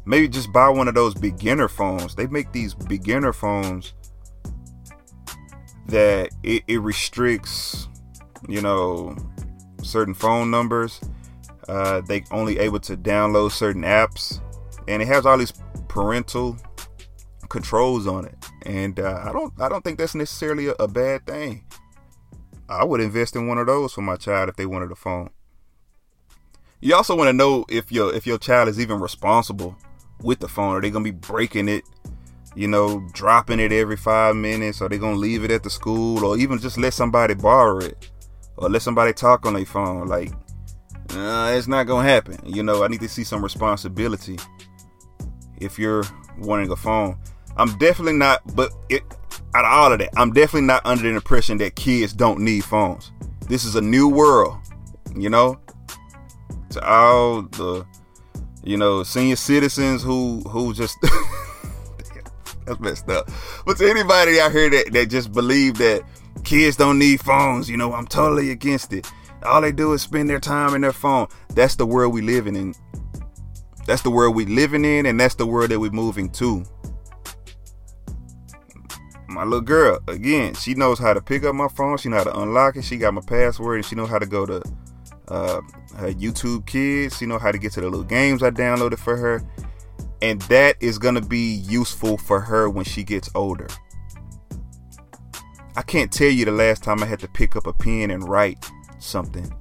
maybe 0.05 0.29
just 0.29 0.53
buy 0.53 0.68
one 0.68 0.87
of 0.87 0.94
those 0.94 1.14
beginner 1.14 1.66
phones. 1.66 2.14
They 2.14 2.29
make 2.29 2.53
these 2.53 2.75
beginner 2.75 3.33
phones 3.33 3.94
that 5.88 6.31
it, 6.42 6.64
it 6.66 6.79
restricts, 6.79 7.88
you 8.49 8.61
know, 8.61 9.16
certain 9.83 10.14
phone 10.14 10.51
numbers. 10.51 11.01
Uh, 11.68 12.01
they 12.03 12.25
only 12.31 12.59
able 12.59 12.81
to 12.81 12.96
download 12.96 13.51
certain 13.51 13.83
apps, 13.83 14.40
and 14.88 15.03
it 15.03 15.09
has 15.09 15.27
all 15.27 15.38
these 15.38 15.53
parental 15.88 16.57
controls 17.49 18.07
on 18.07 18.25
it. 18.25 18.35
And 18.64 18.99
uh, 19.01 19.22
I 19.25 19.33
don't, 19.33 19.53
I 19.61 19.68
don't 19.68 19.83
think 19.83 19.99
that's 19.99 20.14
necessarily 20.14 20.68
a, 20.68 20.75
a 20.79 20.88
bad 20.88 21.27
thing. 21.27 21.64
I 22.68 22.85
would 22.85 23.01
invest 23.01 23.37
in 23.37 23.46
one 23.46 23.59
of 23.59 23.66
those 23.66 23.92
for 23.92 24.03
my 24.03 24.16
child 24.16 24.49
if 24.49 24.57
they 24.57 24.66
wanted 24.66 24.90
a 24.90 24.96
phone. 24.96 25.31
You 26.81 26.94
also 26.94 27.16
want 27.16 27.29
to 27.29 27.33
know 27.33 27.64
if 27.68 27.90
your 27.90 28.14
if 28.14 28.27
your 28.27 28.38
child 28.38 28.68
is 28.68 28.79
even 28.79 29.01
responsible 29.01 29.77
with 30.20 30.40
the 30.40 30.49
phone. 30.49 30.77
Are 30.77 30.81
they 30.81 30.90
gonna 30.90 31.05
be 31.05 31.11
breaking 31.11 31.68
it? 31.68 31.85
You 32.57 32.69
know, 32.69 33.07
dropping 33.12 33.61
it 33.61 33.71
every 33.71 33.99
five 33.99 34.35
minutes? 34.35 34.81
Are 34.81 34.88
they 34.88 34.97
gonna 34.97 35.16
leave 35.16 35.45
it 35.45 35.51
at 35.51 35.62
the 35.62 35.69
school, 35.69 36.25
or 36.25 36.38
even 36.38 36.59
just 36.59 36.79
let 36.79 36.95
somebody 36.95 37.35
borrow 37.35 37.79
it, 37.81 38.11
or 38.57 38.71
let 38.71 38.81
somebody 38.81 39.12
talk 39.12 39.45
on 39.45 39.53
their 39.53 39.66
phone? 39.66 40.09
Like, 40.09 40.33
uh, 41.11 41.53
it's 41.55 41.69
not 41.69 41.87
gonna 41.87 42.09
happen. 42.09 42.38
You 42.47 42.62
know, 42.62 42.83
I 42.83 42.88
need 42.88 43.01
to 43.01 43.11
see 43.11 43.25
some 43.25 43.42
responsibility. 43.42 44.38
If 45.59 45.79
you're 45.79 46.05
wanting 46.38 46.71
a 46.71 46.77
phone, 46.77 47.19
I'm 47.59 47.77
definitely 47.77 48.14
not. 48.14 48.40
But 48.57 48.73
it, 48.88 49.03
out 49.55 49.66
of 49.66 49.73
all 49.73 49.92
of 49.92 49.99
that, 49.99 50.11
I'm 50.16 50.33
definitely 50.33 50.66
not 50.66 50.85
under 50.87 51.03
the 51.03 51.11
impression 51.11 51.59
that 51.59 51.77
kids 51.77 52.14
don't 52.14 52.40
need 52.40 52.64
phones. 52.64 53.12
This 53.49 53.66
is 53.66 53.77
a 53.77 53.83
new 53.83 54.09
world. 54.09 54.57
You 55.14 55.29
know, 55.29 55.61
to 56.71 56.88
all 56.88 57.42
the 57.42 57.87
you 58.64 58.79
know 58.79 59.03
senior 59.03 59.37
citizens 59.37 60.03
who 60.03 60.40
who 60.49 60.73
just 60.73 60.97
that's 62.66 62.81
messed 62.81 63.09
up. 63.09 63.31
But 63.64 63.79
to 63.79 63.88
anybody 63.88 64.40
out 64.40 64.52
here 64.52 64.68
that, 64.70 64.92
that 64.92 65.07
just 65.07 65.33
believe 65.33 65.79
that 65.79 66.02
kids 66.44 66.76
don't 66.76 66.98
need 66.98 67.20
phones, 67.20 67.70
you 67.70 67.76
know, 67.76 67.92
I'm 67.92 68.07
totally 68.07 68.50
against 68.50 68.92
it. 68.92 69.07
All 69.44 69.61
they 69.61 69.72
do 69.72 69.92
is 69.92 70.02
spend 70.02 70.29
their 70.29 70.40
time 70.40 70.74
in 70.74 70.81
their 70.81 70.92
phone. 70.92 71.29
That's 71.55 71.76
the 71.76 71.87
world 71.87 72.12
we 72.12 72.22
living 72.22 72.57
in. 72.57 72.74
That's 73.87 74.02
the 74.02 74.11
world 74.11 74.35
we 74.35 74.44
living 74.46 74.85
in, 74.85 75.07
and 75.07 75.18
that's 75.18 75.37
the 75.37 75.46
world 75.46 75.70
that 75.70 75.79
we're 75.79 75.92
moving 75.92 76.29
to. 76.31 76.64
My 79.29 79.44
little 79.44 79.61
girl, 79.61 80.00
again, 80.09 80.55
she 80.55 80.74
knows 80.74 80.98
how 80.98 81.12
to 81.14 81.20
pick 81.20 81.44
up 81.44 81.55
my 81.55 81.68
phone. 81.68 81.96
She 81.98 82.09
know 82.09 82.16
how 82.16 82.24
to 82.24 82.40
unlock 82.40 82.76
it. 82.76 82.85
She 82.85 82.96
got 82.96 83.14
my 83.14 83.20
password, 83.20 83.76
and 83.76 83.85
she 83.85 83.94
know 83.94 84.07
how 84.07 84.18
to 84.18 84.26
go 84.26 84.46
to 84.46 84.62
uh, 85.29 85.61
her 85.96 86.12
YouTube 86.12 86.66
Kids. 86.66 87.16
She 87.16 87.26
know 87.26 87.38
how 87.38 87.52
to 87.52 87.59
get 87.59 87.72
to 87.72 87.81
the 87.81 87.88
little 87.88 88.05
games 88.05 88.42
I 88.42 88.50
downloaded 88.50 88.98
for 88.98 89.16
her, 89.16 89.42
and 90.22 90.40
that 90.42 90.76
is 90.81 90.98
gonna 90.98 91.20
be 91.20 91.55
useful 91.55 92.16
for 92.16 92.40
her 92.40 92.70
when 92.70 92.85
she 92.85 93.02
gets 93.02 93.31
older. 93.35 93.68
I 95.76 95.83
can't 95.83 96.11
tell 96.11 96.31
you 96.31 96.44
the 96.44 96.52
last 96.52 96.83
time 96.83 97.02
I 97.02 97.07
had 97.07 97.20
to 97.20 97.29
pick 97.29 97.55
up 97.55 97.66
a 97.66 97.72
pen 97.72 98.11
and 98.11 98.26
write 98.26 98.64
something 98.98 99.52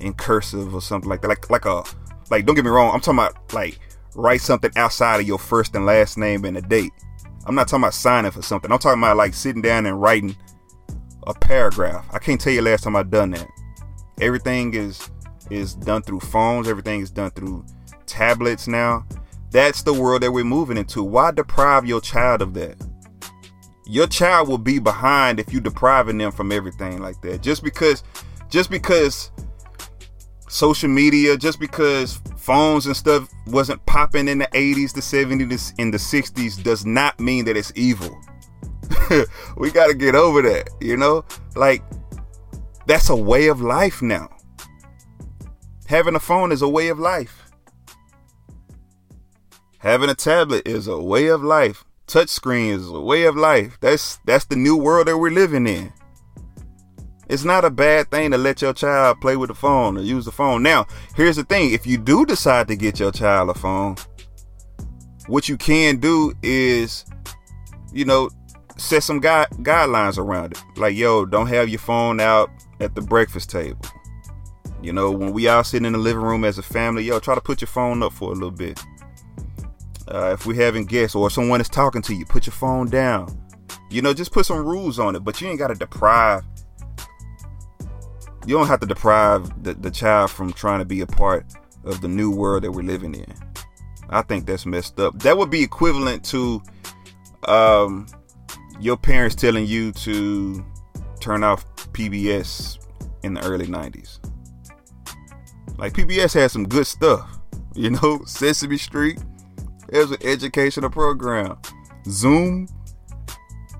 in 0.00 0.14
cursive 0.14 0.74
or 0.74 0.80
something 0.82 1.08
like 1.08 1.22
that. 1.22 1.28
Like 1.28 1.50
like 1.50 1.64
a 1.64 1.84
like 2.30 2.46
don't 2.46 2.54
get 2.54 2.64
me 2.64 2.70
wrong, 2.70 2.92
I'm 2.92 3.00
talking 3.00 3.18
about 3.18 3.52
like 3.52 3.78
write 4.14 4.40
something 4.40 4.70
outside 4.76 5.20
of 5.20 5.26
your 5.26 5.38
first 5.38 5.74
and 5.74 5.86
last 5.86 6.18
name 6.18 6.44
and 6.44 6.56
a 6.56 6.62
date. 6.62 6.92
I'm 7.46 7.54
not 7.54 7.68
talking 7.68 7.84
about 7.84 7.94
signing 7.94 8.30
for 8.32 8.42
something. 8.42 8.70
I'm 8.70 8.78
talking 8.78 9.00
about 9.00 9.16
like 9.16 9.34
sitting 9.34 9.62
down 9.62 9.86
and 9.86 10.00
writing 10.00 10.36
a 11.26 11.34
paragraph. 11.34 12.04
I 12.12 12.18
can't 12.18 12.40
tell 12.40 12.52
you 12.52 12.62
last 12.62 12.84
time 12.84 12.96
I've 12.96 13.10
done 13.10 13.30
that. 13.30 13.48
Everything 14.20 14.74
is 14.74 15.10
is 15.50 15.74
done 15.74 16.02
through 16.02 16.20
phones, 16.20 16.68
everything 16.68 17.00
is 17.00 17.10
done 17.10 17.30
through 17.30 17.64
tablets 18.06 18.68
now. 18.68 19.06
That's 19.50 19.82
the 19.82 19.94
world 19.94 20.22
that 20.22 20.32
we're 20.32 20.44
moving 20.44 20.76
into. 20.76 21.02
Why 21.02 21.32
deprive 21.32 21.86
your 21.86 22.00
child 22.00 22.42
of 22.42 22.54
that? 22.54 22.76
Your 23.86 24.06
child 24.06 24.48
will 24.48 24.58
be 24.58 24.78
behind 24.78 25.40
if 25.40 25.52
you 25.52 25.60
depriving 25.60 26.18
them 26.18 26.30
from 26.30 26.52
everything 26.52 27.00
like 27.00 27.20
that. 27.22 27.42
Just 27.42 27.64
because 27.64 28.04
just 28.48 28.70
because 28.70 29.30
social 30.48 30.88
media, 30.88 31.36
just 31.36 31.58
because 31.58 32.20
phones 32.36 32.86
and 32.86 32.96
stuff 32.96 33.28
wasn't 33.46 33.84
popping 33.86 34.28
in 34.28 34.38
the 34.38 34.48
80s, 34.48 34.92
the 34.92 35.00
70s, 35.00 35.72
in 35.78 35.90
the 35.90 35.98
60s 35.98 36.62
does 36.62 36.84
not 36.86 37.18
mean 37.18 37.44
that 37.44 37.56
it's 37.56 37.72
evil. 37.74 38.20
we 39.56 39.70
got 39.70 39.88
to 39.88 39.94
get 39.94 40.14
over 40.14 40.42
that, 40.42 40.70
you 40.80 40.96
know? 40.96 41.24
Like 41.56 41.82
that's 42.86 43.08
a 43.08 43.16
way 43.16 43.48
of 43.48 43.60
life 43.60 44.02
now. 44.02 44.28
Having 45.86 46.14
a 46.14 46.20
phone 46.20 46.52
is 46.52 46.62
a 46.62 46.68
way 46.68 46.88
of 46.88 47.00
life. 47.00 47.49
Having 49.80 50.10
a 50.10 50.14
tablet 50.14 50.68
is 50.68 50.88
a 50.88 51.00
way 51.00 51.28
of 51.28 51.42
life. 51.42 51.86
Touchscreen 52.06 52.68
is 52.74 52.86
a 52.90 53.00
way 53.00 53.24
of 53.24 53.34
life. 53.34 53.78
That's 53.80 54.18
that's 54.26 54.44
the 54.44 54.56
new 54.56 54.76
world 54.76 55.06
that 55.06 55.16
we're 55.16 55.30
living 55.30 55.66
in. 55.66 55.90
It's 57.30 57.44
not 57.44 57.64
a 57.64 57.70
bad 57.70 58.10
thing 58.10 58.30
to 58.32 58.36
let 58.36 58.60
your 58.60 58.74
child 58.74 59.22
play 59.22 59.36
with 59.36 59.48
the 59.48 59.54
phone 59.54 59.96
or 59.96 60.02
use 60.02 60.26
the 60.26 60.32
phone. 60.32 60.62
Now, 60.62 60.86
here's 61.16 61.36
the 61.36 61.44
thing: 61.44 61.72
if 61.72 61.86
you 61.86 61.96
do 61.96 62.26
decide 62.26 62.68
to 62.68 62.76
get 62.76 63.00
your 63.00 63.10
child 63.10 63.48
a 63.48 63.54
phone, 63.54 63.96
what 65.28 65.48
you 65.48 65.56
can 65.56 65.96
do 65.96 66.34
is, 66.42 67.06
you 67.90 68.04
know, 68.04 68.28
set 68.76 69.02
some 69.02 69.18
guide, 69.18 69.48
guidelines 69.62 70.18
around 70.18 70.52
it. 70.52 70.62
Like, 70.76 70.94
yo, 70.94 71.24
don't 71.24 71.46
have 71.46 71.70
your 71.70 71.78
phone 71.78 72.20
out 72.20 72.50
at 72.80 72.94
the 72.94 73.00
breakfast 73.00 73.48
table. 73.48 73.80
You 74.82 74.92
know, 74.92 75.10
when 75.10 75.32
we 75.32 75.48
all 75.48 75.64
sitting 75.64 75.86
in 75.86 75.94
the 75.94 75.98
living 75.98 76.22
room 76.22 76.44
as 76.44 76.58
a 76.58 76.62
family, 76.62 77.04
yo, 77.04 77.18
try 77.18 77.34
to 77.34 77.40
put 77.40 77.62
your 77.62 77.68
phone 77.68 78.02
up 78.02 78.12
for 78.12 78.30
a 78.30 78.34
little 78.34 78.50
bit. 78.50 78.78
Uh, 80.10 80.32
if 80.32 80.46
we 80.46 80.56
having 80.56 80.84
guests 80.84 81.14
or 81.14 81.30
someone 81.30 81.60
is 81.60 81.68
talking 81.68 82.02
to 82.02 82.14
you, 82.14 82.24
put 82.24 82.46
your 82.46 82.52
phone 82.52 82.88
down. 82.88 83.40
You 83.90 84.02
know, 84.02 84.12
just 84.12 84.32
put 84.32 84.46
some 84.46 84.64
rules 84.64 84.98
on 84.98 85.14
it, 85.14 85.20
but 85.20 85.40
you 85.40 85.48
ain't 85.48 85.58
got 85.58 85.68
to 85.68 85.74
deprive. 85.74 86.44
You 88.46 88.56
don't 88.56 88.66
have 88.66 88.80
to 88.80 88.86
deprive 88.86 89.62
the, 89.62 89.74
the 89.74 89.90
child 89.90 90.30
from 90.30 90.52
trying 90.52 90.80
to 90.80 90.84
be 90.84 91.00
a 91.00 91.06
part 91.06 91.46
of 91.84 92.00
the 92.00 92.08
new 92.08 92.30
world 92.30 92.64
that 92.64 92.72
we're 92.72 92.82
living 92.82 93.14
in. 93.14 93.32
I 94.08 94.22
think 94.22 94.46
that's 94.46 94.66
messed 94.66 94.98
up. 94.98 95.18
That 95.20 95.36
would 95.38 95.50
be 95.50 95.62
equivalent 95.62 96.24
to 96.26 96.60
um, 97.44 98.06
your 98.80 98.96
parents 98.96 99.36
telling 99.36 99.66
you 99.66 99.92
to 99.92 100.64
turn 101.20 101.44
off 101.44 101.64
PBS 101.92 102.78
in 103.22 103.34
the 103.34 103.44
early 103.44 103.66
90s. 103.66 104.18
Like 105.78 105.92
PBS 105.92 106.34
had 106.34 106.50
some 106.50 106.66
good 106.66 106.86
stuff. 106.86 107.36
You 107.72 107.90
know, 107.90 108.20
Sesame 108.26 108.76
Street. 108.76 109.20
It 109.90 109.98
was 109.98 110.12
an 110.12 110.22
educational 110.22 110.90
program. 110.90 111.58
Zoom 112.06 112.68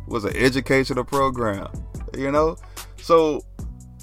was 0.07 0.25
an 0.25 0.37
educational 0.37 1.05
program. 1.05 1.69
You 2.17 2.33
know, 2.33 2.57
so 3.01 3.43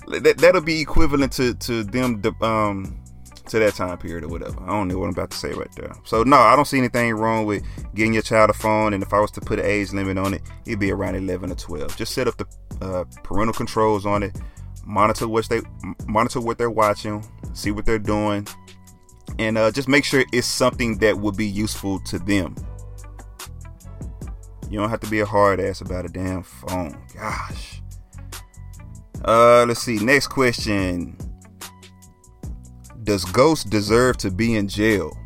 that 0.08 0.38
that'll 0.38 0.62
be 0.62 0.80
equivalent 0.80 1.34
to 1.34 1.54
to 1.56 1.84
them 1.84 2.22
um 2.42 3.04
to 3.48 3.60
that 3.60 3.76
time 3.76 3.98
period 3.98 4.24
or 4.24 4.28
whatever. 4.28 4.62
I 4.64 4.68
don't 4.68 4.88
know 4.88 4.98
what 4.98 5.06
I'm 5.06 5.12
about 5.12 5.32
to 5.32 5.38
say 5.38 5.52
right 5.54 5.72
there. 5.76 5.94
So 6.06 6.24
no, 6.24 6.38
I 6.38 6.56
don't 6.56 6.66
see 6.66 6.78
anything 6.78 7.14
wrong 7.14 7.46
with 7.46 7.64
getting 7.96 8.14
your 8.14 8.22
child 8.22 8.50
a 8.50 8.54
phone. 8.54 8.94
And 8.94 9.02
if 9.02 9.14
I 9.14 9.20
was 9.20 9.32
to 9.32 9.42
put 9.42 9.60
an 9.60 9.66
age 9.66 9.94
limit 9.94 10.18
on 10.18 10.34
it, 10.34 10.42
it'd 10.66 10.80
be 10.80 10.92
around 10.92 11.16
11 11.16 11.52
or 11.52 11.56
12. 11.56 11.96
Just 11.96 12.14
set 12.14 12.28
up 12.28 12.36
the 12.38 12.46
uh, 12.82 13.06
parental 13.24 13.54
controls 13.54 14.06
on 14.06 14.24
it 14.24 14.36
monitor 14.88 15.28
what 15.28 15.48
they 15.50 15.62
monitor 16.08 16.40
what 16.42 16.58
they're 16.58 16.72
watching, 16.72 17.24
see 17.54 17.72
what 17.72 17.86
they're 17.86 18.00
doing, 18.00 18.48
and 19.40 19.58
uh, 19.58 19.72
just 19.72 19.88
make 19.88 20.04
sure 20.04 20.24
it's 20.34 20.48
something 20.48 20.98
that 21.00 21.18
would 21.18 21.38
be 21.38 21.48
useful 21.48 22.00
to 22.02 22.20
them. 22.20 22.56
You 24.70 24.80
don't 24.80 24.90
have 24.90 25.00
to 25.02 25.10
be 25.10 25.22
a 25.22 25.26
hard 25.26 25.60
ass 25.60 25.82
about 25.82 26.06
a 26.06 26.10
damn 26.10 26.44
phone. 26.44 26.98
Gosh. 27.14 27.82
Uh, 29.24 29.66
let's 29.68 29.82
see. 29.82 29.98
Next 29.98 30.28
question. 30.28 31.18
Does 33.04 33.24
Ghost 33.24 33.70
deserve 33.70 34.18
to 34.18 34.32
be 34.32 34.56
in 34.56 34.68
jail? 34.68 35.18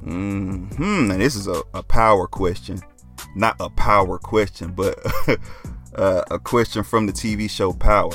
Hmm. 0.00 0.66
And 0.76 1.20
this 1.20 1.36
is 1.36 1.46
a, 1.46 1.62
a 1.74 1.82
power 1.82 2.26
question. 2.26 2.80
Not 3.36 3.56
a 3.60 3.70
power 3.70 4.18
question, 4.18 4.72
but 4.72 4.98
uh, 5.94 6.24
a 6.30 6.38
question 6.38 6.82
from 6.82 7.06
the 7.06 7.12
TV 7.12 7.48
show 7.48 7.72
Power. 7.72 8.12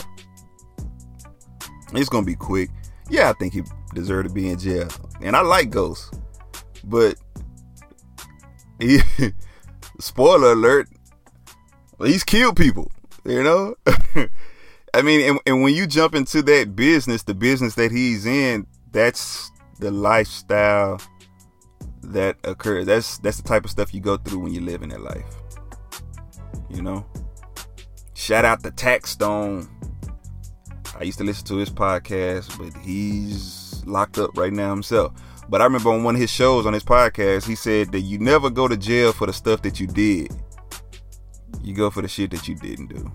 It's 1.94 2.10
gonna 2.10 2.26
be 2.26 2.36
quick. 2.36 2.70
Yeah, 3.10 3.30
I 3.30 3.34
think 3.34 3.54
he 3.54 3.64
deserved 3.94 4.30
to 4.30 4.34
be 4.34 4.50
in 4.50 4.60
jail, 4.60 4.88
and 5.22 5.36
I 5.36 5.42
like 5.42 5.70
Ghost, 5.70 6.14
but 6.84 7.16
he, 8.80 9.00
spoiler 10.00 10.54
alert, 10.54 10.90
he's 12.04 12.24
killed 12.24 12.56
people. 12.56 12.92
You 13.26 13.44
know, 13.44 13.76
I 14.94 15.02
mean, 15.02 15.30
and, 15.30 15.40
and 15.46 15.62
when 15.62 15.74
you 15.74 15.86
jump 15.86 16.16
into 16.16 16.42
that 16.44 16.76
business, 16.76 17.24
the 17.24 17.34
business 17.34 17.76
that 17.76 17.92
he's 17.92 18.26
in, 18.26 18.66
that's 18.92 19.52
the 19.80 19.92
lifestyle 19.92 21.02
that 22.04 22.38
occurs. 22.44 22.86
That's 22.86 23.18
that's 23.20 23.38
the 23.38 23.48
type 23.48 23.66
of 23.66 23.72
stuff 23.72 23.94
you 23.94 24.00
go 24.00 24.18
through 24.18 24.40
when 24.40 24.54
you 24.54 24.62
live 24.62 24.82
in 24.82 24.90
that 24.90 25.02
life. 25.02 25.26
You 26.70 26.82
know. 26.82 27.06
Shout 28.14 28.46
out 28.46 28.64
to 28.64 28.72
Taxstone. 28.72 29.70
I 31.00 31.04
used 31.04 31.20
to 31.20 31.24
listen 31.24 31.46
to 31.48 31.58
his 31.58 31.70
podcast, 31.70 32.58
but 32.58 32.76
he's 32.82 33.67
locked 33.88 34.18
up 34.18 34.38
right 34.38 34.54
now 34.54 34.70
himself. 34.70 35.14
But 35.50 35.62
I 35.62 35.64
remember 35.64 35.92
on 35.92 36.04
one 36.04 36.16
of 36.16 36.22
his 36.22 36.30
shows 36.30 36.66
on 36.66 36.74
his 36.74 36.84
podcast, 36.84 37.48
he 37.48 37.56
said 37.56 37.92
that 37.92 38.02
you 38.02 38.20
never 38.20 38.50
go 38.50 38.68
to 38.68 38.76
jail 38.76 39.14
for 39.14 39.28
the 39.28 39.34
stuff 39.34 39.62
that 39.62 39.80
you 39.80 39.88
did. 39.88 40.32
You 41.64 41.74
go 41.74 41.90
for 41.90 42.02
the 42.02 42.08
shit 42.08 42.32
that 42.32 42.48
you 42.48 42.56
didn't 42.56 42.88
do. 42.88 43.12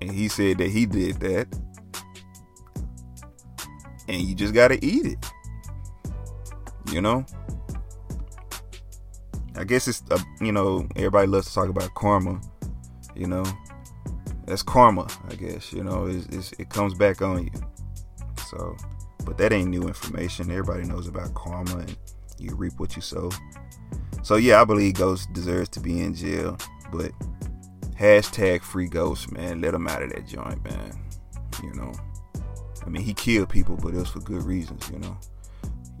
And 0.00 0.10
he 0.10 0.28
said 0.28 0.58
that 0.58 0.68
he 0.68 0.86
did 0.86 1.20
that. 1.20 1.48
And 4.08 4.20
you 4.20 4.34
just 4.34 4.52
gotta 4.52 4.84
eat 4.84 5.06
it. 5.06 5.26
You 6.90 7.00
know? 7.00 7.24
I 9.56 9.64
guess 9.64 9.88
it's, 9.88 10.02
uh, 10.10 10.18
you 10.40 10.52
know, 10.52 10.86
everybody 10.96 11.26
loves 11.26 11.48
to 11.48 11.54
talk 11.54 11.68
about 11.68 11.94
karma 11.94 12.40
you 13.14 13.26
know 13.26 13.44
that's 14.46 14.62
karma, 14.62 15.06
I 15.30 15.34
guess. 15.36 15.72
You 15.72 15.84
know, 15.84 16.06
it's, 16.06 16.26
it's, 16.26 16.52
it 16.58 16.68
comes 16.68 16.94
back 16.94 17.22
on 17.22 17.44
you. 17.44 17.50
So, 18.52 18.76
but 19.24 19.38
that 19.38 19.52
ain't 19.52 19.70
new 19.70 19.82
information. 19.88 20.50
Everybody 20.50 20.84
knows 20.84 21.08
about 21.08 21.34
karma, 21.34 21.78
and 21.78 21.96
you 22.38 22.54
reap 22.54 22.74
what 22.78 22.94
you 22.96 23.02
sow. 23.02 23.30
So 24.22 24.36
yeah, 24.36 24.60
I 24.60 24.64
believe 24.64 24.94
Ghost 24.94 25.32
deserves 25.32 25.68
to 25.70 25.80
be 25.80 26.00
in 26.00 26.14
jail, 26.14 26.56
but 26.92 27.12
hashtag 27.98 28.62
free 28.62 28.88
Ghost, 28.88 29.32
man. 29.32 29.60
Let 29.60 29.74
him 29.74 29.88
out 29.88 30.02
of 30.02 30.10
that 30.10 30.26
joint, 30.26 30.62
man. 30.64 30.92
You 31.62 31.72
know, 31.74 31.92
I 32.84 32.90
mean, 32.90 33.02
he 33.02 33.14
killed 33.14 33.48
people, 33.48 33.76
but 33.76 33.94
it 33.94 33.98
was 33.98 34.10
for 34.10 34.20
good 34.20 34.42
reasons. 34.42 34.88
You 34.90 34.98
know, 34.98 35.18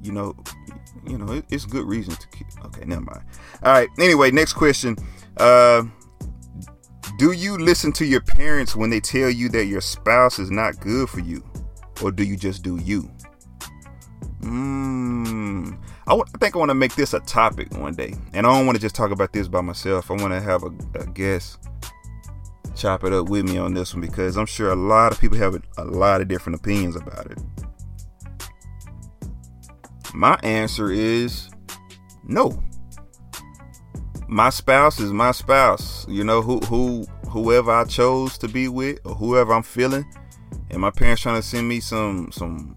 you 0.02 0.12
know, 0.12 0.36
you 1.06 1.16
know, 1.16 1.32
it, 1.32 1.44
it's 1.50 1.64
good 1.64 1.86
reason 1.86 2.14
to 2.14 2.28
kill. 2.28 2.66
Okay, 2.66 2.84
never 2.84 3.02
mind. 3.02 3.22
All 3.62 3.72
right. 3.72 3.88
Anyway, 3.98 4.30
next 4.30 4.52
question. 4.52 4.96
Uh, 5.38 5.84
do 7.18 7.32
you 7.32 7.56
listen 7.56 7.92
to 7.92 8.04
your 8.04 8.20
parents 8.20 8.76
when 8.76 8.90
they 8.90 9.00
tell 9.00 9.30
you 9.30 9.48
that 9.50 9.66
your 9.66 9.80
spouse 9.80 10.38
is 10.38 10.50
not 10.50 10.80
good 10.80 11.08
for 11.08 11.20
you, 11.20 11.42
or 12.02 12.12
do 12.12 12.24
you 12.24 12.36
just 12.36 12.62
do 12.62 12.78
you? 12.78 13.10
Mmm. 14.40 15.78
I, 16.06 16.10
w- 16.10 16.24
I 16.34 16.38
think 16.38 16.56
I 16.56 16.58
want 16.58 16.70
to 16.70 16.74
make 16.74 16.94
this 16.96 17.14
a 17.14 17.20
topic 17.20 17.72
one 17.74 17.94
day, 17.94 18.14
and 18.32 18.46
I 18.46 18.52
don't 18.52 18.66
want 18.66 18.76
to 18.76 18.82
just 18.82 18.94
talk 18.94 19.12
about 19.12 19.32
this 19.32 19.46
by 19.48 19.60
myself. 19.60 20.10
I 20.10 20.14
want 20.14 20.32
to 20.32 20.40
have 20.40 20.64
a, 20.64 20.70
a 20.98 21.06
guest 21.06 21.58
chop 22.74 23.04
it 23.04 23.12
up 23.12 23.28
with 23.28 23.48
me 23.48 23.58
on 23.58 23.74
this 23.74 23.94
one 23.94 24.00
because 24.00 24.36
I'm 24.36 24.46
sure 24.46 24.72
a 24.72 24.76
lot 24.76 25.12
of 25.12 25.20
people 25.20 25.38
have 25.38 25.54
a, 25.54 25.62
a 25.78 25.84
lot 25.84 26.20
of 26.20 26.28
different 26.28 26.58
opinions 26.58 26.96
about 26.96 27.30
it. 27.30 27.38
My 30.14 30.38
answer 30.42 30.90
is 30.90 31.48
no. 32.24 32.62
My 34.28 34.50
spouse 34.50 34.98
is 35.00 35.12
my 35.12 35.32
spouse. 35.32 36.06
You 36.08 36.24
know 36.24 36.42
who 36.42 36.60
who 36.60 37.06
whoever 37.28 37.70
I 37.70 37.84
chose 37.84 38.36
to 38.38 38.48
be 38.48 38.68
with 38.68 38.98
or 39.04 39.14
whoever 39.14 39.52
I'm 39.54 39.62
feeling. 39.62 40.04
And 40.72 40.80
my 40.80 40.90
parents 40.90 41.22
trying 41.22 41.40
to 41.40 41.46
send 41.46 41.68
me 41.68 41.80
some 41.80 42.32
some 42.32 42.74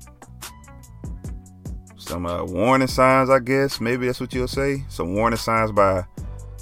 some 1.98 2.26
uh, 2.26 2.44
warning 2.44 2.88
signs, 2.88 3.30
I 3.30 3.40
guess. 3.40 3.82
Maybe 3.82 4.06
that's 4.06 4.20
what 4.20 4.34
you'll 4.34 4.48
say. 4.48 4.84
Some 4.90 5.16
warning 5.16 5.38
signs 5.38 5.72
by 5.72 6.06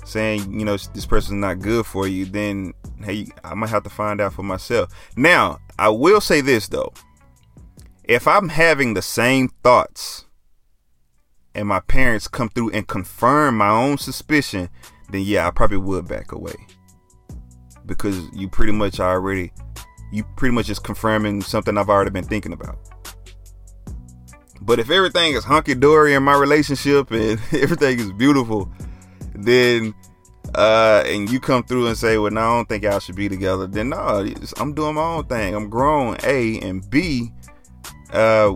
saying, 0.05 0.57
you 0.57 0.65
know, 0.65 0.77
this 0.77 1.05
person's 1.05 1.41
not 1.41 1.59
good 1.59 1.85
for 1.85 2.07
you. 2.07 2.25
Then 2.25 2.73
hey, 3.03 3.27
I 3.43 3.53
might 3.55 3.69
have 3.69 3.83
to 3.83 3.89
find 3.89 4.21
out 4.21 4.33
for 4.33 4.43
myself. 4.43 4.93
Now, 5.17 5.59
I 5.77 5.89
will 5.89 6.21
say 6.21 6.41
this 6.41 6.67
though. 6.67 6.93
If 8.03 8.27
I'm 8.27 8.49
having 8.49 8.93
the 8.93 9.01
same 9.01 9.49
thoughts 9.63 10.25
and 11.55 11.67
my 11.67 11.79
parents 11.81 12.27
come 12.27 12.49
through 12.49 12.71
and 12.71 12.87
confirm 12.87 13.57
my 13.57 13.69
own 13.69 13.97
suspicion, 13.97 14.69
then 15.09 15.21
yeah, 15.21 15.47
I 15.47 15.51
probably 15.51 15.77
would 15.77 16.07
back 16.07 16.31
away. 16.31 16.55
Because 17.85 18.19
you 18.33 18.47
pretty 18.49 18.71
much 18.71 18.99
already 18.99 19.51
you 20.13 20.23
pretty 20.35 20.53
much 20.53 20.67
just 20.67 20.83
confirming 20.83 21.41
something 21.41 21.77
I've 21.77 21.89
already 21.89 22.11
been 22.11 22.23
thinking 22.23 22.53
about. 22.53 22.77
But 24.61 24.79
if 24.79 24.89
everything 24.89 25.33
is 25.33 25.43
hunky 25.43 25.73
dory 25.73 26.13
in 26.13 26.23
my 26.23 26.35
relationship 26.35 27.11
and 27.11 27.41
everything 27.51 27.99
is 27.99 28.13
beautiful, 28.13 28.71
then 29.35 29.93
uh, 30.55 31.03
and 31.07 31.29
you 31.31 31.39
come 31.39 31.63
through 31.63 31.87
and 31.87 31.97
say, 31.97 32.17
"Well, 32.17 32.31
no, 32.31 32.41
I 32.41 32.55
don't 32.55 32.69
think 32.69 32.83
y'all 32.83 32.99
should 32.99 33.15
be 33.15 33.27
together," 33.27 33.65
then 33.65 33.89
no, 33.89 34.25
I'm 34.57 34.73
doing 34.73 34.95
my 34.95 35.01
own 35.01 35.25
thing. 35.25 35.55
I'm 35.55 35.69
grown. 35.69 36.17
A 36.23 36.59
and 36.59 36.87
B. 36.89 37.31
Uh, 38.11 38.53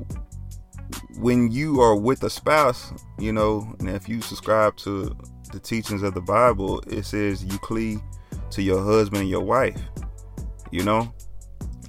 when 1.17 1.51
you 1.51 1.81
are 1.81 1.95
with 1.95 2.23
a 2.23 2.29
spouse, 2.29 2.93
you 3.17 3.33
know, 3.33 3.75
and 3.79 3.89
if 3.89 4.07
you 4.07 4.21
subscribe 4.21 4.77
to 4.77 5.17
the 5.51 5.59
teachings 5.59 6.03
of 6.03 6.13
the 6.13 6.21
Bible, 6.21 6.81
it 6.87 7.03
says 7.03 7.43
you 7.43 7.57
cleave 7.59 7.99
to 8.51 8.61
your 8.61 8.83
husband 8.83 9.21
and 9.21 9.29
your 9.29 9.43
wife. 9.43 9.81
You 10.71 10.83
know, 10.83 11.11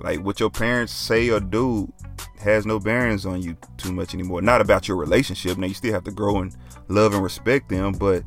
like 0.00 0.20
what 0.20 0.40
your 0.40 0.50
parents 0.50 0.92
say 0.92 1.28
or 1.30 1.40
do 1.40 1.92
has 2.38 2.66
no 2.66 2.78
bearings 2.78 3.26
on 3.26 3.42
you 3.42 3.56
too 3.76 3.92
much 3.92 4.14
anymore. 4.14 4.42
Not 4.42 4.61
about 4.61 4.87
your 4.87 4.96
relationship. 4.96 5.58
Now 5.58 5.66
you 5.66 5.74
still 5.74 5.92
have 5.92 6.04
to 6.04 6.11
grow 6.11 6.38
and 6.38 6.56
love 6.88 7.14
and 7.14 7.22
respect 7.22 7.68
them, 7.68 7.92
but 7.92 8.22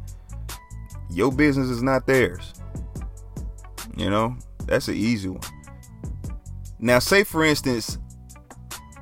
your 1.10 1.32
business 1.32 1.70
is 1.70 1.82
not 1.82 2.06
theirs. 2.06 2.54
You 3.96 4.10
know, 4.10 4.38
that's 4.66 4.88
an 4.88 4.96
easy 4.96 5.30
one. 5.30 5.42
Now, 6.80 7.00
say 7.00 7.24
for 7.24 7.44
instance, 7.44 7.98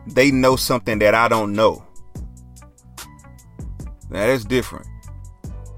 they 0.05 0.32
know 0.32 0.55
something 0.55 0.99
that 0.99 1.15
I 1.15 1.27
don't 1.27 1.53
know. 1.53 1.86
Now 4.10 4.27
that's 4.27 4.43
different. 4.43 4.88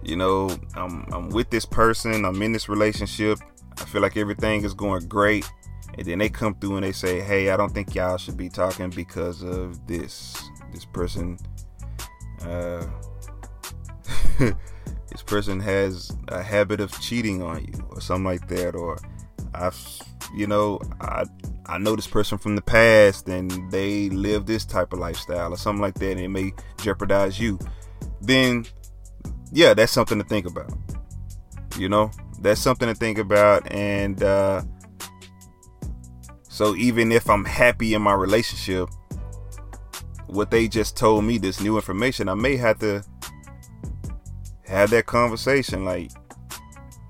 You 0.04 0.15
know, 0.15 0.49
I'm 0.73 1.06
I'm 1.13 1.30
with 1.30 1.49
this 1.49 1.65
person, 1.65 2.25
I'm 2.25 2.41
in 2.41 2.51
this 2.51 2.67
relationship, 2.67 3.39
I 3.77 3.86
feel 3.86 4.01
like 4.01 4.17
everything 4.17 4.63
is 4.63 4.73
going 4.73 5.08
great. 5.08 5.49
And 5.97 6.06
then 6.06 6.19
they 6.19 6.30
come 6.30 6.56
through 6.56 6.77
and 6.77 6.86
they 6.86 6.91
say, 6.91 7.21
Hey, 7.21 7.51
I 7.51 7.58
don't 7.58 7.73
think 7.73 7.95
y'all 7.95 8.17
should 8.17 8.38
be 8.38 8.49
talking 8.49 8.89
because 8.89 9.43
of 9.43 9.86
this. 9.88 10.41
This 10.71 10.86
person 10.86 11.38
uh 12.43 12.86
this 14.39 15.21
person 15.25 15.60
has 15.60 16.15
a 16.30 16.41
habit 16.41 16.80
of 16.80 16.91
cheating 17.01 17.41
on 17.41 17.63
you 17.65 17.88
or 17.89 18.01
something 18.01 18.25
like 18.25 18.47
that. 18.47 18.75
Or 18.75 18.97
I've 19.54 19.77
you 20.34 20.47
know 20.47 20.80
I 21.01 21.25
I 21.65 21.77
know 21.77 21.95
this 21.95 22.08
person 22.08 22.38
from 22.38 22.56
the 22.56 22.62
past 22.62 23.27
and 23.27 23.71
they 23.71 24.10
live 24.10 24.45
this 24.45 24.65
type 24.65 24.93
of 24.93 24.99
lifestyle 24.99 25.54
or 25.54 25.58
something 25.58 25.82
like 25.82 25.95
that 25.95 26.12
and 26.12 26.19
it 26.21 26.30
may 26.30 26.54
jeopardize 26.82 27.39
you. 27.39 27.60
Then 28.21 28.65
yeah 29.51 29.73
that's 29.73 29.91
something 29.91 30.17
to 30.17 30.23
think 30.23 30.45
about. 30.45 30.71
You 31.77 31.89
know 31.89 32.12
that's 32.39 32.62
something 32.62 32.88
to 32.88 32.95
think 32.95 33.17
about 33.17 33.71
and 33.71 34.23
uh 34.23 34.63
so 36.51 36.75
even 36.75 37.13
if 37.13 37.29
I'm 37.29 37.45
happy 37.45 37.93
in 37.93 38.01
my 38.01 38.13
relationship 38.13 38.89
what 40.27 40.51
they 40.51 40.67
just 40.67 40.97
told 40.97 41.23
me 41.23 41.37
this 41.37 41.61
new 41.61 41.77
information 41.77 42.27
I 42.27 42.33
may 42.33 42.57
have 42.57 42.79
to 42.79 43.03
have 44.65 44.89
that 44.89 45.05
conversation 45.05 45.85
like 45.85 46.11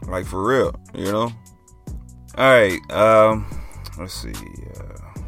like 0.07 0.25
for 0.25 0.47
real 0.47 0.79
you 0.93 1.11
know? 1.11 1.31
All 2.37 2.53
right 2.53 2.79
um 2.91 3.47
let's 3.97 4.13
see 4.13 4.31
uh, 4.31 5.21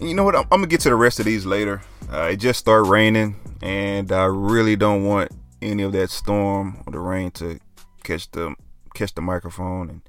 you 0.00 0.14
know 0.14 0.24
what 0.24 0.34
I'm, 0.34 0.42
I'm, 0.50 0.60
gonna 0.60 0.66
get 0.66 0.80
to 0.80 0.90
the 0.90 0.96
rest 0.96 1.18
of 1.18 1.26
these 1.26 1.44
later. 1.44 1.82
Uh, 2.12 2.30
it 2.32 2.36
just 2.36 2.60
started 2.60 2.88
raining 2.88 3.36
and 3.62 4.12
i 4.12 4.24
really 4.24 4.76
don't 4.76 5.04
want 5.04 5.30
any 5.60 5.82
of 5.82 5.92
that 5.92 6.10
storm 6.10 6.82
or 6.86 6.92
the 6.92 7.00
rain 7.00 7.30
to 7.30 7.58
catch 8.04 8.30
the 8.30 8.54
catch 8.94 9.14
the 9.14 9.20
microphone 9.20 9.90
and 9.90 10.00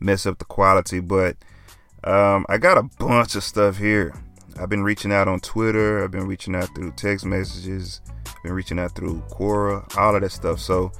mess 0.00 0.26
up 0.26 0.38
the 0.38 0.44
quality 0.44 1.00
but 1.00 1.36
um, 2.04 2.46
i 2.48 2.56
got 2.56 2.78
a 2.78 2.82
bunch 2.98 3.34
of 3.34 3.44
stuff 3.44 3.76
here 3.76 4.14
i've 4.58 4.68
been 4.68 4.82
reaching 4.82 5.12
out 5.12 5.28
on 5.28 5.40
twitter 5.40 6.02
i've 6.02 6.10
been 6.10 6.26
reaching 6.26 6.54
out 6.54 6.68
through 6.74 6.90
text 6.92 7.24
messages 7.24 8.00
I've 8.40 8.44
been 8.44 8.52
reaching 8.54 8.78
out 8.78 8.94
through 8.94 9.22
Quora, 9.28 9.98
all 9.98 10.16
of 10.16 10.22
that 10.22 10.30
stuff. 10.30 10.60
So 10.60 10.92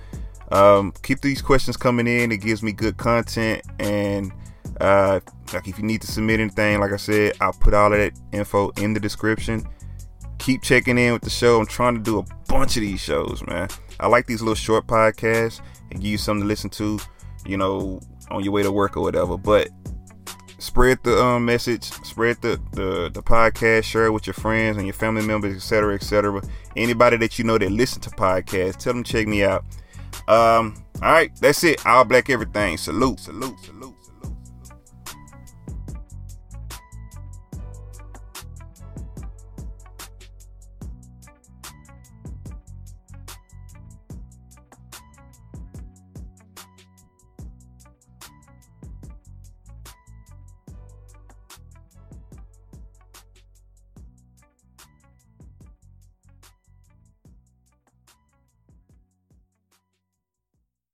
um, 0.53 0.93
keep 1.03 1.23
these 1.23 1.41
questions 1.41 1.75
coming 1.75 2.07
in. 2.07 2.31
It 2.33 2.43
gives 2.43 2.63
me 2.63 2.71
good 2.71 2.99
content. 2.99 3.63
And 3.79 4.31
uh, 4.79 5.21
like 5.55 5.67
if 5.67 5.79
you 5.79 5.85
need 5.85 6.03
to 6.03 6.07
submit 6.07 6.39
anything, 6.41 6.81
like 6.81 6.93
I 6.93 6.99
said, 6.99 7.39
I'll 7.41 7.55
put 7.55 7.73
all 7.73 7.95
of 7.95 7.99
that 7.99 8.13
info 8.33 8.69
in 8.77 8.93
the 8.93 9.01
description. 9.01 9.67
Keep 10.39 10.63
checking 10.63 10.99
in 10.99 11.15
with 11.15 11.23
the 11.23 11.31
show. 11.31 11.61
I'm 11.61 11.67
trying 11.67 11.95
to 11.95 12.01
do 12.01 12.19
a 12.19 12.25
bunch 12.47 12.77
of 12.77 12.83
these 12.83 13.01
shows, 13.01 13.43
man. 13.47 13.69
I 14.01 14.07
like 14.07 14.27
these 14.27 14.43
little 14.43 14.55
short 14.55 14.87
podcasts 14.87 15.63
and 15.91 15.99
give 15.99 16.11
you 16.11 16.19
something 16.19 16.43
to 16.43 16.47
listen 16.47 16.69
to, 16.71 16.99
you 17.47 17.57
know, 17.57 18.01
on 18.31 18.45
your 18.45 18.53
way 18.53 18.63
to 18.63 18.73
work 18.73 18.99
or 18.99 19.03
whatever. 19.03 19.39
But 19.39 19.71
spread 20.61 21.03
the 21.03 21.21
um, 21.21 21.45
message, 21.45 21.85
spread 21.85 22.41
the, 22.43 22.61
the 22.73 23.11
the 23.13 23.23
podcast, 23.23 23.85
share 23.85 24.07
it 24.07 24.13
with 24.13 24.27
your 24.27 24.35
friends 24.35 24.77
and 24.77 24.87
your 24.87 24.95
family 24.95 25.27
members, 25.27 25.57
etc., 25.57 25.95
etc. 25.95 26.43
Anybody 26.77 27.17
that 27.17 27.39
you 27.39 27.45
know 27.45 27.59
that 27.59 27.73
listen 27.73 28.01
to 28.03 28.11
podcasts, 28.11 28.77
tell 28.77 28.93
them 28.93 29.03
check 29.03 29.27
me 29.27 29.43
out. 29.43 29.65
Um, 30.29 30.85
all 31.03 31.13
right, 31.13 31.35
that's 31.41 31.65
it. 31.65 31.85
All 31.87 32.05
black 32.05 32.31
everything. 32.31 32.77
Salute, 32.77 33.21
salute, 33.21 33.59
salute. 33.65 33.80